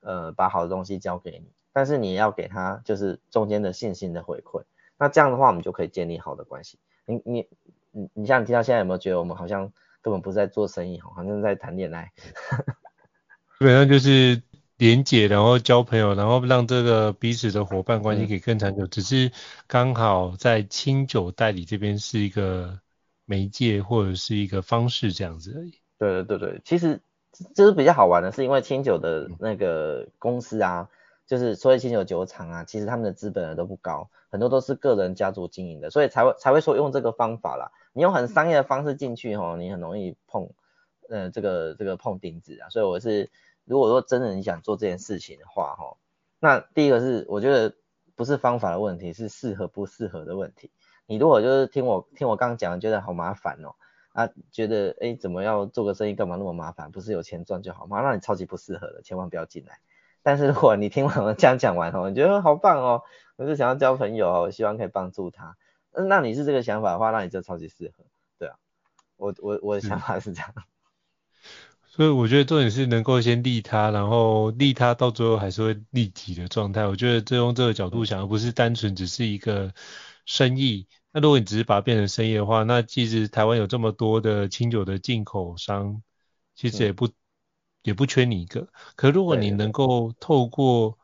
[0.00, 4.62] 呃把好的东西交给你，但是你要给他就是中间的信心的回馈。
[4.96, 6.78] 那这样的话，我们就可以建立好的关系。
[7.04, 7.48] 你你
[7.90, 12.12] 你你像你听到现在有没有觉得我们好像根本不是在做生意，好像在谈恋爱？
[13.58, 14.47] 基本上就是。
[14.78, 18.84] 连结，然后交朋友，然后让这个彼此的伙伴关系可以更长久。
[18.84, 19.32] 嗯、只是
[19.66, 22.78] 刚好在清酒代理这边是一个
[23.24, 25.72] 媒介或者是一个方式这样子而已。
[25.98, 27.00] 对对对对，其实
[27.56, 30.94] 就是比较好玩的是，因为清酒的那个公司啊，嗯、
[31.26, 37.72] 就是所谓清酒酒厂啊，其实他们的资本额都不高，很多都是个人家族经营的，所以才会才会说用这个方法啦。
[37.92, 40.48] 你用很商业的方式进去吼，你很容易碰，
[41.08, 42.70] 呃，这个这个碰钉子啊。
[42.70, 43.28] 所以我是。
[43.68, 45.96] 如果说真的你想做这件事情的话，哈，
[46.40, 47.74] 那第一个是我觉得
[48.16, 50.70] 不是方法的问题，是适合不适合的问题。
[51.06, 53.74] 你如果就是听我听我刚刚讲，觉得好麻烦哦，
[54.12, 56.90] 啊，觉得哎怎么要做个生意干嘛那么麻烦？
[56.90, 58.00] 不是有钱赚就好吗？
[58.00, 59.80] 那你超级不适合的，千万不要进来。
[60.22, 63.02] 但是如果你听完我这样讲完哦，你觉得好棒哦，
[63.36, 65.56] 我是想要交朋友哦，我希望可以帮助他，
[65.92, 68.04] 那你是这个想法的话，那你就超级适合，
[68.38, 68.56] 对啊，
[69.16, 70.52] 我我我的想法是这样。
[71.98, 76.86] 所以我觉得重点是能够先利他，然后利他到最后还是会利己的状态。
[76.86, 79.74] 我觉得这用这个角度想，而不是单纯只是一个
[80.24, 80.86] 生意。
[81.10, 86.00] 那如果你只是把它变成生意的话，那其实台湾有这么多的清酒的进口商，
[86.54, 87.12] 其实也不、嗯、
[87.82, 88.68] 也不缺你一个。
[88.94, 90.96] 可如果你能够透过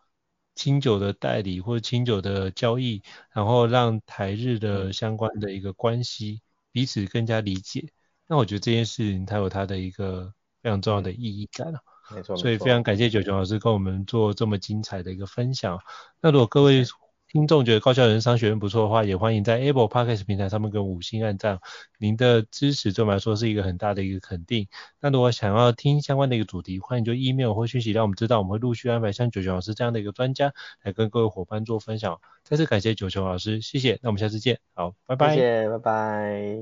[0.54, 6.40] 清酒的代理或者清酒的交易，然后让台日的相关的一个关系
[6.70, 7.88] 彼此更加理解，
[8.28, 10.32] 那我觉得这件事情它有它的一个。
[10.64, 11.80] 非常重要的意义在了，
[12.16, 15.78] 没错，所以非常感谢九九老师跟我们做这么精彩的一个分享。
[16.22, 16.82] 那如果各位
[17.28, 21.58] 听众觉得高校人生商学院不错的话，也欢迎在 Apple Podcast 平台上面给五星按赞，
[21.98, 24.68] 您的支持对我们来说是一个很大的一个肯定。
[25.02, 32.20] 那如果想要听相关的一个主题，欢迎就 email 或讯息让我们知道，我们会陆续安排像九九老师这样的一个专家来跟各位伙伴做分享。
[32.42, 33.98] 再次感谢九九老师，谢谢。
[34.00, 35.34] 那我们下次见，好，拜拜。
[35.34, 36.56] 谢谢，拜拜。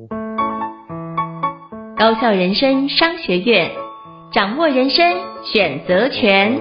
[1.98, 3.91] 高校人生商学院。
[4.32, 5.04] 掌握人生
[5.44, 6.58] 选择权。